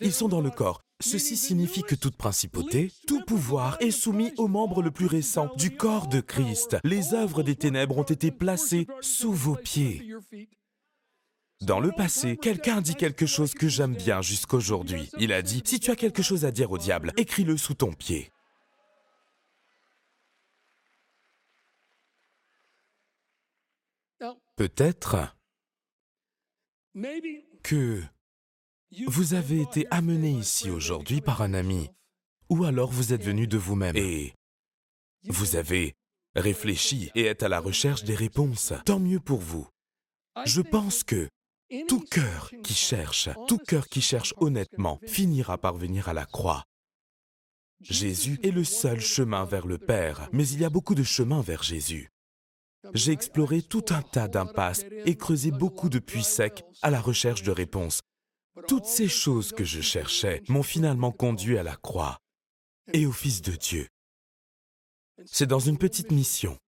Ils 0.00 0.12
sont 0.12 0.28
dans 0.28 0.40
le 0.40 0.50
corps. 0.50 0.80
Ceci 1.00 1.36
signifie 1.36 1.82
que 1.82 1.94
toute 1.94 2.16
principauté, 2.16 2.92
tout 3.06 3.24
pouvoir 3.24 3.76
est 3.80 3.90
soumis 3.90 4.32
au 4.36 4.48
membre 4.48 4.82
le 4.82 4.90
plus 4.90 5.06
récent 5.06 5.50
du 5.56 5.76
corps 5.76 6.06
de 6.08 6.20
Christ. 6.20 6.76
Les 6.84 7.14
œuvres 7.14 7.42
des 7.42 7.56
ténèbres 7.56 7.98
ont 7.98 8.04
été 8.04 8.30
placées 8.30 8.86
sous 9.00 9.32
vos 9.32 9.56
pieds. 9.56 10.14
Dans 11.60 11.80
le 11.80 11.92
passé, 11.92 12.36
quelqu'un 12.36 12.80
dit 12.80 12.94
quelque 12.94 13.26
chose 13.26 13.54
que 13.54 13.68
j'aime 13.68 13.94
bien 13.94 14.22
jusqu'aujourd'hui. 14.22 15.10
Il 15.18 15.32
a 15.32 15.42
dit, 15.42 15.62
si 15.64 15.80
tu 15.80 15.90
as 15.90 15.96
quelque 15.96 16.22
chose 16.22 16.44
à 16.44 16.50
dire 16.50 16.70
au 16.70 16.78
diable, 16.78 17.12
écris-le 17.16 17.56
sous 17.56 17.74
ton 17.74 17.92
pied. 17.92 18.30
Peut-être 24.56 25.36
que 27.62 28.02
vous 29.06 29.34
avez 29.34 29.60
été 29.60 29.86
amené 29.90 30.30
ici 30.30 30.70
aujourd'hui 30.70 31.20
par 31.20 31.42
un 31.42 31.54
ami, 31.54 31.90
ou 32.48 32.64
alors 32.64 32.90
vous 32.90 33.12
êtes 33.12 33.22
venu 33.22 33.46
de 33.46 33.58
vous-même 33.58 33.96
et 33.96 34.34
vous 35.26 35.56
avez 35.56 35.94
réfléchi 36.34 37.10
et 37.14 37.24
êtes 37.24 37.42
à 37.42 37.48
la 37.48 37.60
recherche 37.60 38.04
des 38.04 38.14
réponses. 38.14 38.72
Tant 38.84 39.00
mieux 39.00 39.20
pour 39.20 39.40
vous. 39.40 39.66
Je 40.44 40.60
pense 40.60 41.02
que 41.04 41.28
tout 41.88 42.00
cœur 42.00 42.50
qui 42.62 42.74
cherche, 42.74 43.28
tout 43.48 43.58
cœur 43.58 43.88
qui 43.88 44.00
cherche 44.00 44.34
honnêtement, 44.38 45.00
finira 45.06 45.58
par 45.58 45.74
venir 45.74 46.08
à 46.08 46.12
la 46.12 46.26
croix. 46.26 46.64
Jésus 47.80 48.38
est 48.42 48.50
le 48.50 48.64
seul 48.64 49.00
chemin 49.00 49.44
vers 49.44 49.66
le 49.66 49.78
Père, 49.78 50.28
mais 50.32 50.46
il 50.48 50.60
y 50.60 50.64
a 50.64 50.70
beaucoup 50.70 50.94
de 50.94 51.02
chemins 51.02 51.42
vers 51.42 51.62
Jésus. 51.62 52.10
J'ai 52.92 53.12
exploré 53.12 53.62
tout 53.62 53.84
un 53.90 54.02
tas 54.02 54.28
d'impasses 54.28 54.84
et 55.06 55.16
creusé 55.16 55.50
beaucoup 55.50 55.88
de 55.88 55.98
puits 55.98 56.24
secs 56.24 56.64
à 56.82 56.90
la 56.90 57.00
recherche 57.00 57.42
de 57.42 57.50
réponses. 57.50 58.00
Toutes 58.68 58.86
ces 58.86 59.08
choses 59.08 59.52
que 59.52 59.64
je 59.64 59.80
cherchais 59.80 60.42
m'ont 60.48 60.62
finalement 60.62 61.10
conduit 61.10 61.58
à 61.58 61.62
la 61.62 61.76
croix 61.76 62.18
et 62.92 63.06
au 63.06 63.12
Fils 63.12 63.42
de 63.42 63.52
Dieu. 63.52 63.88
C'est 65.26 65.46
dans 65.46 65.58
une 65.58 65.78
petite 65.78 66.12
mission, 66.12 66.58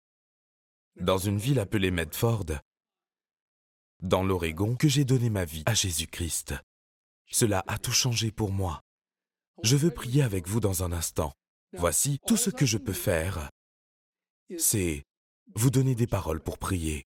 dans 1.00 1.18
une 1.18 1.38
ville 1.38 1.60
appelée 1.60 1.90
Medford, 1.90 2.46
dans 4.00 4.24
l'Oregon, 4.24 4.76
que 4.76 4.88
j'ai 4.88 5.04
donné 5.04 5.30
ma 5.30 5.44
vie 5.44 5.62
à 5.66 5.74
Jésus-Christ. 5.74 6.54
Cela 7.30 7.64
a 7.66 7.78
tout 7.78 7.92
changé 7.92 8.30
pour 8.30 8.52
moi. 8.52 8.82
Je 9.62 9.76
veux 9.76 9.90
prier 9.90 10.22
avec 10.22 10.48
vous 10.48 10.60
dans 10.60 10.82
un 10.82 10.92
instant. 10.92 11.32
Voici 11.72 12.18
tout 12.26 12.36
ce 12.36 12.50
que 12.50 12.66
je 12.66 12.78
peux 12.78 12.92
faire. 12.92 13.50
C'est 14.58 15.04
vous 15.54 15.70
donner 15.70 15.94
des 15.94 16.06
paroles 16.06 16.42
pour 16.42 16.58
prier. 16.58 17.04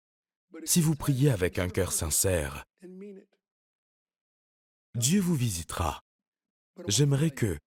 Si 0.64 0.80
vous 0.80 0.94
priez 0.94 1.30
avec 1.30 1.58
un 1.58 1.68
cœur 1.68 1.92
sincère, 1.92 2.64
Dieu 4.96 5.20
vous 5.20 5.36
visitera. 5.36 6.00
J'aimerais 6.88 7.30
que 7.30 7.58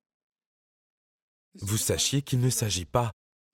vous 1.62 1.78
sachiez 1.78 2.22
qu'il 2.22 2.40
ne 2.40 2.50
s'agit 2.50 2.86
pas 2.86 3.12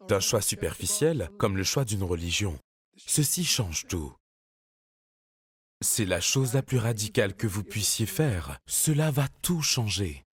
d'un 0.08 0.20
choix 0.20 0.42
superficiel 0.42 1.30
comme 1.38 1.56
le 1.56 1.64
choix 1.64 1.86
d'une 1.86 2.04
religion. 2.04 2.58
Ceci 2.98 3.46
change 3.46 3.86
tout. 3.88 4.14
C'est 5.82 6.06
la 6.06 6.20
chose 6.20 6.54
la 6.54 6.64
plus 6.64 6.78
radicale 6.78 7.36
que 7.36 7.48
vous 7.48 7.64
puissiez 7.64 8.06
faire. 8.06 8.58
Cela 8.68 9.12
va 9.12 9.28
tout 9.42 9.62
changer. 9.62 10.26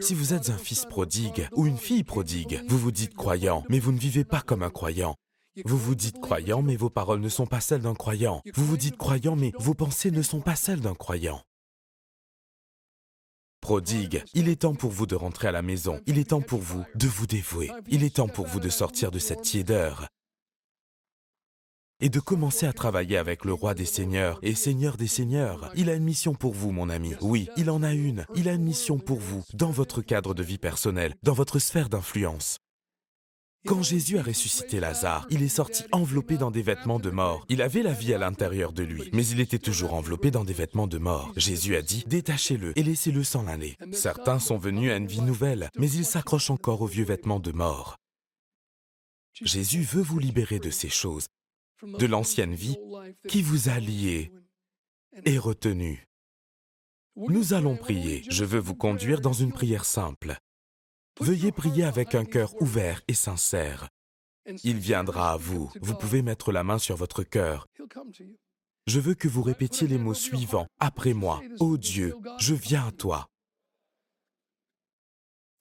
Si 0.00 0.14
vous 0.14 0.32
êtes 0.32 0.50
un 0.50 0.56
fils 0.56 0.86
prodigue 0.86 1.48
ou 1.52 1.66
une 1.66 1.76
fille 1.76 2.04
prodigue, 2.04 2.62
vous 2.68 2.78
vous 2.78 2.92
dites 2.92 3.14
croyant, 3.14 3.64
mais 3.68 3.80
vous 3.80 3.92
ne 3.92 3.98
vivez 3.98 4.24
pas 4.24 4.40
comme 4.40 4.62
un 4.62 4.70
croyant. 4.70 5.16
Vous 5.64 5.76
vous 5.76 5.96
dites 5.96 6.20
croyant, 6.20 6.62
mais 6.62 6.76
vos 6.76 6.90
paroles 6.90 7.20
ne 7.20 7.28
sont 7.28 7.46
pas 7.46 7.60
celles 7.60 7.82
d'un 7.82 7.94
croyant. 7.94 8.40
Vous 8.54 8.64
vous 8.64 8.76
dites 8.76 8.96
croyant, 8.96 9.34
mais 9.34 9.52
vos 9.58 9.74
pensées 9.74 10.12
ne 10.12 10.22
sont 10.22 10.40
pas 10.40 10.56
celles 10.56 10.80
d'un 10.80 10.94
croyant. 10.94 11.42
Prodigue, 13.68 14.24
il 14.32 14.48
est 14.48 14.62
temps 14.62 14.74
pour 14.74 14.92
vous 14.92 15.06
de 15.06 15.14
rentrer 15.14 15.46
à 15.46 15.52
la 15.52 15.60
maison. 15.60 16.00
Il 16.06 16.18
est 16.18 16.30
temps 16.30 16.40
pour 16.40 16.60
vous 16.60 16.86
de 16.94 17.06
vous 17.06 17.26
dévouer. 17.26 17.70
Il 17.90 18.02
est 18.02 18.16
temps 18.16 18.26
pour 18.26 18.46
vous 18.46 18.60
de 18.60 18.70
sortir 18.70 19.10
de 19.10 19.18
cette 19.18 19.42
tiédeur 19.42 20.06
et 22.00 22.08
de 22.08 22.18
commencer 22.18 22.64
à 22.64 22.72
travailler 22.72 23.18
avec 23.18 23.44
le 23.44 23.52
roi 23.52 23.74
des 23.74 23.84
seigneurs 23.84 24.38
et 24.40 24.54
seigneur 24.54 24.96
des 24.96 25.06
seigneurs. 25.06 25.70
Il 25.74 25.90
a 25.90 25.94
une 25.96 26.04
mission 26.04 26.32
pour 26.34 26.54
vous, 26.54 26.70
mon 26.70 26.88
ami. 26.88 27.12
Oui, 27.20 27.50
il 27.58 27.68
en 27.68 27.82
a 27.82 27.92
une. 27.92 28.24
Il 28.34 28.48
a 28.48 28.54
une 28.54 28.64
mission 28.64 28.98
pour 28.98 29.18
vous, 29.18 29.44
dans 29.52 29.70
votre 29.70 30.00
cadre 30.00 30.32
de 30.32 30.42
vie 30.42 30.56
personnelle, 30.56 31.12
dans 31.22 31.34
votre 31.34 31.58
sphère 31.58 31.90
d'influence. 31.90 32.60
Quand 33.68 33.82
Jésus 33.82 34.16
a 34.16 34.22
ressuscité 34.22 34.80
Lazare, 34.80 35.26
il 35.28 35.42
est 35.42 35.48
sorti 35.48 35.84
enveloppé 35.92 36.38
dans 36.38 36.50
des 36.50 36.62
vêtements 36.62 36.98
de 36.98 37.10
mort. 37.10 37.44
Il 37.50 37.60
avait 37.60 37.82
la 37.82 37.92
vie 37.92 38.14
à 38.14 38.18
l'intérieur 38.18 38.72
de 38.72 38.82
lui, 38.82 39.10
mais 39.12 39.26
il 39.26 39.40
était 39.40 39.58
toujours 39.58 39.92
enveloppé 39.92 40.30
dans 40.30 40.42
des 40.42 40.54
vêtements 40.54 40.86
de 40.86 40.96
mort. 40.96 41.34
Jésus 41.36 41.76
a 41.76 41.82
dit, 41.82 42.02
détachez-le 42.06 42.72
et 42.78 42.82
laissez-le 42.82 43.22
sans 43.22 43.42
l'année. 43.42 43.76
Certains 43.92 44.38
sont 44.38 44.56
venus 44.56 44.90
à 44.90 44.96
une 44.96 45.06
vie 45.06 45.20
nouvelle, 45.20 45.68
mais 45.76 45.90
ils 45.90 46.06
s'accrochent 46.06 46.48
encore 46.48 46.80
aux 46.80 46.86
vieux 46.86 47.04
vêtements 47.04 47.40
de 47.40 47.52
mort. 47.52 47.98
Jésus 49.34 49.82
veut 49.82 50.00
vous 50.00 50.18
libérer 50.18 50.60
de 50.60 50.70
ces 50.70 50.88
choses, 50.88 51.26
de 51.82 52.06
l'ancienne 52.06 52.54
vie 52.54 52.78
qui 53.28 53.42
vous 53.42 53.68
a 53.68 53.78
lié 53.78 54.32
et 55.26 55.36
retenu. 55.36 56.08
Nous 57.16 57.52
allons 57.52 57.76
prier. 57.76 58.24
Je 58.30 58.46
veux 58.46 58.60
vous 58.60 58.76
conduire 58.76 59.20
dans 59.20 59.34
une 59.34 59.52
prière 59.52 59.84
simple. 59.84 60.38
Veuillez 61.20 61.52
prier 61.52 61.84
avec 61.84 62.14
un 62.14 62.24
cœur 62.24 62.60
ouvert 62.62 63.02
et 63.08 63.14
sincère. 63.14 63.88
Il 64.62 64.78
viendra 64.78 65.32
à 65.32 65.36
vous. 65.36 65.70
Vous 65.80 65.94
pouvez 65.94 66.22
mettre 66.22 66.52
la 66.52 66.64
main 66.64 66.78
sur 66.78 66.96
votre 66.96 67.22
cœur. 67.22 67.66
Je 68.86 69.00
veux 69.00 69.14
que 69.14 69.28
vous 69.28 69.42
répétiez 69.42 69.86
les 69.86 69.98
mots 69.98 70.14
suivants 70.14 70.66
après 70.78 71.12
moi. 71.12 71.42
Ô 71.58 71.76
Dieu, 71.76 72.14
je 72.38 72.54
viens 72.54 72.86
à 72.86 72.92
toi. 72.92 73.28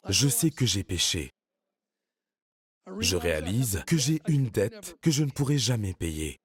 Je 0.08 0.30
sais 0.30 0.52
que 0.52 0.66
j'ai 0.66 0.84
péché. 0.84 1.32
Je 3.00 3.18
réalise 3.18 3.84
que 3.86 3.98
j'ai 3.98 4.22
une 4.28 4.48
dette 4.48 4.98
que 5.02 5.12
je 5.12 5.24
ne 5.24 5.32
pourrai 5.32 5.58
jamais 5.58 5.94
payer. 5.94 6.40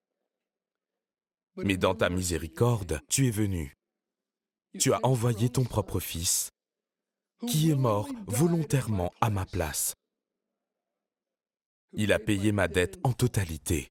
Mais 1.57 1.77
dans 1.77 1.94
ta 1.94 2.09
miséricorde, 2.09 3.01
tu 3.09 3.29
es 3.29 3.31
venu. 3.31 3.77
Tu 4.81 4.92
as 4.92 5.01
envoyé 5.05 5.51
ton 5.51 5.64
propre 5.64 6.01
Fils 6.01 6.51
qui 7.48 7.70
est 7.70 7.76
mort 7.76 8.09
volontairement 8.26 9.12
à 9.20 9.31
ma 9.31 9.46
place. 9.46 9.94
Il 11.92 12.12
a 12.12 12.18
payé 12.18 12.52
ma 12.52 12.68
dette 12.68 12.98
en 13.05 13.12
totalité. 13.12 13.88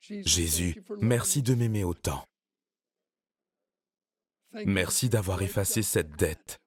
Jésus, 0.00 0.82
merci 1.00 1.42
de 1.42 1.54
m'aimer 1.54 1.84
autant. 1.84 2.24
Merci 4.64 5.08
d'avoir 5.08 5.42
effacé 5.42 5.82
cette 5.82 6.16
dette. 6.16 6.58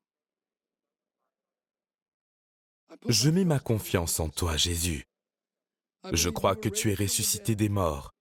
Je 3.08 3.30
mets 3.30 3.46
ma 3.46 3.60
confiance 3.60 4.20
en 4.20 4.30
toi, 4.30 4.58
Jésus. 4.58 5.06
Je 6.12 6.30
crois 6.30 6.56
que 6.56 6.70
tu 6.70 6.92
es 6.92 6.96
ressuscité 6.96 7.56
des 7.56 7.70
morts. 7.70 8.12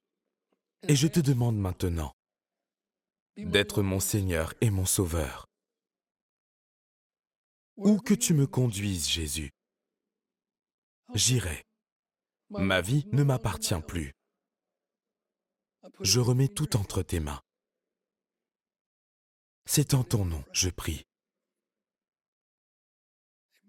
Et 0.88 0.96
je 0.96 1.08
te 1.08 1.20
demande 1.20 1.58
maintenant 1.58 2.12
d'être 3.36 3.82
mon 3.82 4.00
Seigneur 4.00 4.54
et 4.60 4.70
mon 4.70 4.86
Sauveur. 4.86 5.49
Où 7.82 7.98
que 7.98 8.12
tu 8.12 8.34
me 8.34 8.46
conduises, 8.46 9.08
Jésus, 9.08 9.50
j'irai. 11.14 11.64
Ma 12.50 12.82
vie 12.82 13.06
ne 13.12 13.22
m'appartient 13.22 13.80
plus. 13.88 14.12
Je 16.00 16.20
remets 16.20 16.48
tout 16.48 16.76
entre 16.76 17.02
tes 17.02 17.20
mains. 17.20 17.40
C'est 19.64 19.94
en 19.94 20.04
ton 20.04 20.26
nom, 20.26 20.44
je 20.52 20.68
prie. 20.68 21.06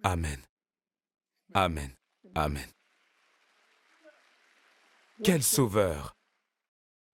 Amen. 0.03 0.41
Amen. 1.53 1.95
Amen. 2.35 2.69
Quel 5.23 5.41
sauveur 5.41 6.17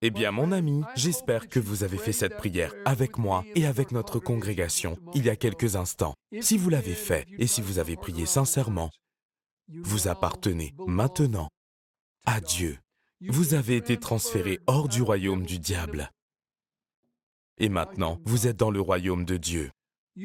Eh 0.03 0.11
bien, 0.11 0.31
mon 0.31 0.51
ami, 0.51 0.83
j'espère 0.95 1.47
que 1.47 1.59
vous 1.59 1.83
avez 1.83 1.97
fait 1.97 2.11
cette 2.13 2.37
prière 2.37 2.71
avec 2.85 3.17
moi 3.17 3.43
et 3.55 3.65
avec 3.65 3.91
notre 3.91 4.19
congrégation 4.19 4.95
il 5.15 5.25
y 5.25 5.29
a 5.31 5.35
quelques 5.35 5.75
instants. 5.75 6.13
Si 6.39 6.55
vous 6.55 6.69
l'avez 6.69 6.93
fait 6.93 7.25
et 7.39 7.47
si 7.47 7.61
vous 7.63 7.79
avez 7.79 7.95
prié 7.95 8.27
sincèrement, 8.27 8.91
vous 9.69 10.07
appartenez 10.07 10.75
maintenant 10.85 11.49
à 12.25 12.39
Dieu. 12.41 12.77
Vous 13.21 13.55
avez 13.55 13.75
été 13.75 13.97
transféré 13.97 14.59
hors 14.67 14.87
du 14.87 15.01
royaume 15.01 15.47
du 15.47 15.57
diable. 15.57 16.11
Et 17.57 17.69
maintenant, 17.69 18.19
vous 18.23 18.45
êtes 18.45 18.57
dans 18.57 18.69
le 18.69 18.79
royaume 18.79 19.25
de 19.25 19.37
Dieu. 19.37 19.71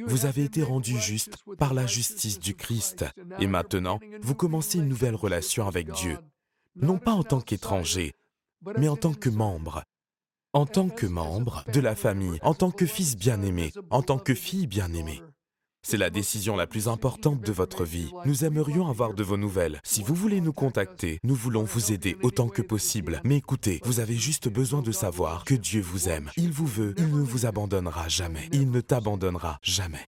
Vous 0.05 0.27
avez 0.27 0.45
été 0.45 0.63
rendu 0.63 1.01
juste 1.01 1.39
par 1.59 1.73
la 1.73 1.87
justice 1.87 2.39
du 2.39 2.55
Christ. 2.55 3.07
Et 3.39 3.47
maintenant, 3.47 4.01
vous 4.21 4.35
commencez 4.35 4.79
une 4.79 4.89
nouvelle 4.89 5.15
relation 5.15 5.67
avec 5.67 5.91
Dieu. 5.93 6.19
Non 6.77 6.99
pas 6.99 7.13
en 7.13 7.23
tant 7.23 7.41
qu'étranger, 7.41 8.13
mais 8.79 8.89
en 8.89 8.97
tant 8.97 9.15
que 9.15 9.29
membre. 9.29 9.83
En 10.53 10.67
tant 10.67 10.89
que 10.89 11.07
membre 11.07 11.65
de 11.73 11.81
la 11.81 11.95
famille, 11.95 12.39
en 12.43 12.55
tant 12.55 12.71
que 12.71 12.87
fils 12.87 13.17
bien-aimé, 13.17 13.73
en 13.91 14.03
tant 14.03 14.19
que 14.19 14.35
fille 14.35 14.67
bien-aimée. 14.67 15.23
C'est 15.85 15.97
la 15.97 16.11
décision 16.11 16.55
la 16.55 16.69
plus 16.69 16.87
importante 16.87 17.41
de 17.41 17.53
votre 17.53 17.85
vie. 17.85 18.13
Nous 18.25 18.45
aimerions 18.45 18.87
avoir 18.87 19.15
de 19.15 19.25
vos 19.25 19.37
nouvelles. 19.37 19.81
Si 19.83 20.03
vous 20.03 20.15
voulez 20.15 20.41
nous 20.41 20.53
contacter, 20.53 21.19
nous 21.25 21.35
voulons 21.35 21.65
vous 21.65 21.93
aider 21.93 22.17
autant 22.23 22.49
que 22.49 22.63
possible. 22.63 23.21
Mais 23.25 23.39
écoutez, 23.39 23.81
vous 23.85 23.99
avez 23.99 24.15
juste 24.15 24.49
besoin 24.49 24.81
de 24.81 24.93
savoir 24.93 25.45
que 25.45 25.55
Dieu 25.55 25.81
vous 25.81 26.09
aime. 26.09 26.31
Il 26.37 26.53
vous 26.53 26.67
veut, 26.67 26.95
il 26.99 27.09
ne 27.09 27.23
vous 27.23 27.47
abandonnera 27.47 28.09
jamais. 28.09 28.49
Il 28.53 28.71
ne 28.71 28.81
t'abandonnera 28.81 29.59
jamais. 29.63 30.07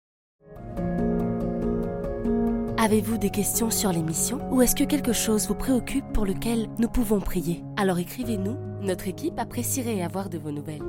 Avez-vous 2.83 3.17
des 3.17 3.31
questions 3.31 3.71
sur 3.71 3.93
l'émission 3.93 4.41
ou 4.51 4.61
est-ce 4.61 4.75
que 4.75 4.83
quelque 4.83 5.13
chose 5.13 5.47
vous 5.47 5.55
préoccupe 5.55 6.05
pour 6.13 6.27
lequel 6.27 6.67
nous 6.81 6.89
pouvons 6.89 7.21
prier? 7.21 7.63
Alors 7.77 8.01
écrivez-nous, 8.01 8.57
notre 8.81 9.07
équipe 9.07 9.39
apprécierait 9.39 10.03
avoir 10.03 10.29
de 10.29 10.39
vos 10.39 10.51
nouvelles. 10.51 10.83